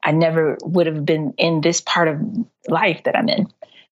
I 0.02 0.12
never 0.12 0.57
would 0.62 0.87
have 0.87 1.05
been 1.05 1.35
in 1.38 1.61
this 1.61 1.81
part 1.81 2.09
of 2.09 2.20
life 2.68 3.05
that 3.05 3.16
I'm 3.16 3.29
in. 3.29 3.48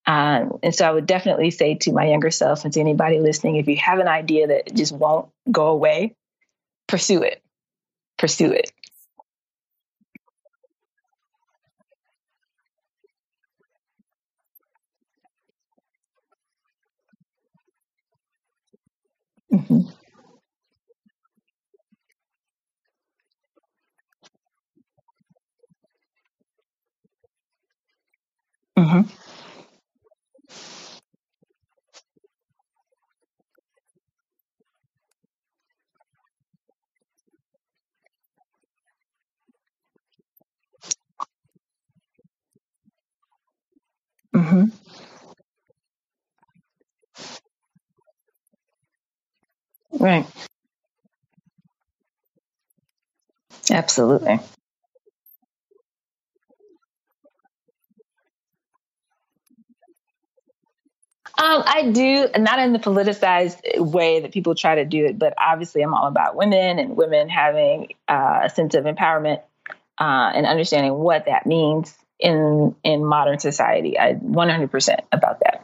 Um, 0.07 0.59
and 0.63 0.75
so 0.75 0.87
I 0.87 0.93
would 0.93 1.07
definitely 1.07 1.51
say 1.51 1.77
to 1.77 1.93
my 1.93 2.07
younger 2.07 2.31
self 2.31 2.65
and 2.65 2.73
to 2.75 2.81
anybody 2.81 3.21
listening, 3.21 3.57
if 3.57 3.69
you 3.69 3.77
have 3.79 3.99
an 3.99 4.09
idea 4.09 4.49
that 4.49 4.75
just 4.75 4.93
won't 4.93 5.29
go 5.51 5.69
away, 5.69 6.15
pursue 6.89 7.23
it. 7.23 7.43
Pursue 8.19 8.53
it. 8.53 8.71
Mhm. 19.71 19.89
Mhm. 28.77 29.24
Right. 50.05 50.27
Absolutely. 53.71 54.41
Um, 61.37 61.63
I 61.67 61.91
do, 61.91 62.29
not 62.39 62.61
in 62.61 62.73
the 62.73 62.79
politicized 62.79 63.61
way 63.79 64.21
that 64.21 64.33
people 64.33 64.55
try 64.55 64.77
to 64.77 64.85
do 64.85 65.05
it, 65.07 65.19
but 65.19 65.35
obviously 65.37 65.83
I'm 65.83 65.93
all 65.93 66.07
about 66.07 66.37
women 66.37 66.79
and 66.79 66.97
women 66.97 67.29
having 67.29 67.95
uh, 68.09 68.43
a 68.45 68.51
sense 68.51 68.75
of 68.75 68.85
empowerment 68.85 69.43
uh, 69.99 70.31
and 70.35 70.47
understanding 70.47 70.95
what 70.95 71.27
that 71.27 71.47
means 71.47 71.97
in 72.21 72.77
in 72.85 73.05
modern 73.05 73.41
society. 73.41 73.99
I 73.99 74.15
100% 74.15 75.01
about 75.13 75.41
that. 75.41 75.64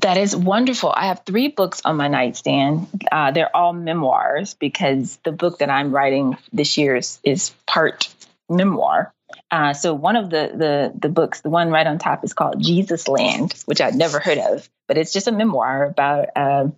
That 0.00 0.16
is 0.16 0.34
wonderful. 0.34 0.92
I 0.94 1.06
have 1.06 1.22
three 1.26 1.48
books 1.48 1.82
on 1.84 1.96
my 1.96 2.08
nightstand. 2.08 2.86
Uh, 3.10 3.32
they're 3.32 3.54
all 3.54 3.72
memoirs 3.72 4.54
because 4.54 5.18
the 5.24 5.32
book 5.32 5.58
that 5.58 5.68
I'm 5.68 5.92
writing 5.92 6.36
this 6.52 6.78
year 6.78 6.96
is, 6.96 7.18
is 7.22 7.50
part 7.66 8.08
memoir. 8.48 9.12
Uh, 9.50 9.74
so 9.74 9.92
one 9.92 10.16
of 10.16 10.30
the, 10.30 10.52
the 10.54 10.92
the 10.98 11.08
books, 11.08 11.40
the 11.40 11.50
one 11.50 11.70
right 11.70 11.86
on 11.86 11.98
top, 11.98 12.24
is 12.24 12.32
called 12.32 12.60
Jesus 12.60 13.08
Land, 13.08 13.52
which 13.66 13.80
I'd 13.80 13.94
never 13.94 14.20
heard 14.20 14.38
of, 14.38 14.68
but 14.88 14.96
it's 14.96 15.12
just 15.12 15.28
a 15.28 15.32
memoir 15.32 15.84
about 15.84 16.28
uh, 16.34 16.68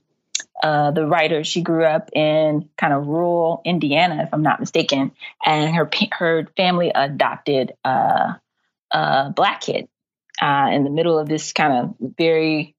uh, 0.63 0.91
the 0.91 1.07
writer. 1.07 1.45
She 1.45 1.63
grew 1.63 1.85
up 1.85 2.11
in 2.15 2.69
kind 2.77 2.93
of 2.93 3.07
rural 3.07 3.63
Indiana, 3.65 4.23
if 4.23 4.31
I'm 4.33 4.43
not 4.43 4.61
mistaken, 4.61 5.13
and 5.45 5.75
her 5.75 5.89
her 6.13 6.47
family 6.57 6.91
adopted 6.95 7.73
a 7.85 8.37
black 9.35 9.61
kid 9.63 9.89
uh, 10.41 10.71
in 10.73 10.85
the 10.85 10.91
middle 10.91 11.19
of 11.19 11.29
this 11.29 11.53
kind 11.53 11.73
of 11.73 11.95
very 12.19 12.75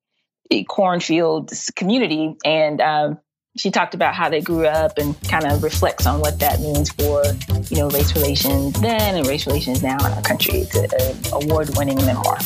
cornfield 0.67 1.51
community, 1.75 2.35
and 2.45 2.81
um, 2.81 3.19
she 3.55 3.69
talked 3.71 3.93
about 3.93 4.15
how 4.15 4.29
they 4.29 4.41
grew 4.41 4.65
up 4.65 4.97
and 4.97 5.19
kind 5.29 5.45
of 5.45 5.63
reflects 5.63 6.05
on 6.05 6.19
what 6.19 6.39
that 6.39 6.59
means 6.59 6.91
for, 6.91 7.23
you 7.69 7.77
know, 7.77 7.89
race 7.89 8.15
relations 8.15 8.79
then 8.81 9.15
and 9.15 9.27
race 9.27 9.45
relations 9.45 9.83
now 9.83 9.97
in 10.05 10.11
our 10.11 10.21
country. 10.21 10.59
It's 10.59 10.75
an 10.75 11.33
award-winning 11.43 11.97
memoir. 12.05 12.37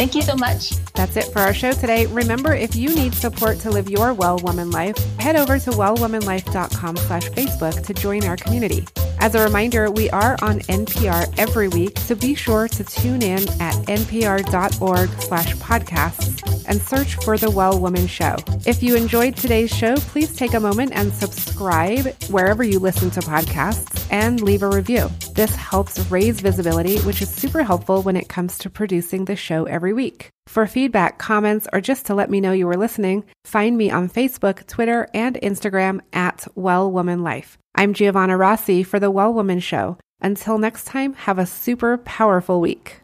Thank 0.00 0.14
you 0.14 0.22
so 0.22 0.34
much. 0.34 0.70
That's 0.94 1.14
it 1.18 1.26
for 1.26 1.40
our 1.40 1.52
show 1.52 1.72
today. 1.72 2.06
Remember, 2.06 2.54
if 2.54 2.74
you 2.74 2.88
need 2.94 3.12
support 3.12 3.58
to 3.58 3.70
live 3.70 3.90
your 3.90 4.14
well 4.14 4.38
woman 4.38 4.70
life, 4.70 4.96
head 5.18 5.36
over 5.36 5.58
to 5.58 5.70
wellwomanlife.com 5.70 6.96
slash 6.96 7.28
Facebook 7.28 7.84
to 7.84 7.92
join 7.92 8.24
our 8.24 8.38
community. 8.38 8.86
As 9.20 9.34
a 9.34 9.44
reminder, 9.44 9.90
we 9.90 10.08
are 10.10 10.38
on 10.40 10.60
NPR 10.60 11.38
every 11.38 11.68
week, 11.68 11.98
so 11.98 12.14
be 12.14 12.34
sure 12.34 12.68
to 12.68 12.82
tune 12.82 13.20
in 13.20 13.46
at 13.60 13.74
npr.org 13.84 15.10
slash 15.20 15.54
podcasts 15.56 16.64
and 16.66 16.80
search 16.80 17.16
for 17.16 17.36
The 17.36 17.50
Well 17.50 17.78
Woman 17.78 18.06
Show. 18.06 18.36
If 18.64 18.82
you 18.82 18.96
enjoyed 18.96 19.36
today's 19.36 19.70
show, 19.70 19.96
please 19.96 20.34
take 20.34 20.54
a 20.54 20.60
moment 20.60 20.92
and 20.94 21.12
subscribe 21.12 22.06
wherever 22.30 22.64
you 22.64 22.78
listen 22.78 23.10
to 23.10 23.20
podcasts 23.20 24.06
and 24.10 24.40
leave 24.40 24.62
a 24.62 24.68
review. 24.70 25.10
This 25.34 25.54
helps 25.54 26.10
raise 26.10 26.40
visibility, 26.40 26.98
which 27.00 27.20
is 27.20 27.28
super 27.28 27.62
helpful 27.62 28.00
when 28.00 28.16
it 28.16 28.30
comes 28.30 28.56
to 28.58 28.70
producing 28.70 29.26
the 29.26 29.36
show 29.36 29.64
every 29.64 29.92
week. 29.92 30.30
For 30.46 30.66
feedback, 30.66 31.18
comments, 31.18 31.68
or 31.74 31.82
just 31.82 32.06
to 32.06 32.14
let 32.14 32.30
me 32.30 32.40
know 32.40 32.52
you 32.52 32.66
were 32.66 32.78
listening, 32.78 33.24
find 33.44 33.76
me 33.76 33.90
on 33.90 34.08
Facebook, 34.08 34.66
Twitter, 34.66 35.08
and 35.12 35.36
Instagram 35.36 36.00
at 36.14 36.48
Well 36.54 36.90
Woman 36.90 37.22
Life. 37.22 37.59
I'm 37.74 37.94
Giovanna 37.94 38.36
Rossi 38.36 38.82
for 38.82 38.98
The 38.98 39.10
Well 39.10 39.32
Woman 39.32 39.60
Show. 39.60 39.96
Until 40.20 40.58
next 40.58 40.84
time, 40.84 41.14
have 41.14 41.38
a 41.38 41.46
super 41.46 41.96
powerful 41.98 42.60
week. 42.60 42.98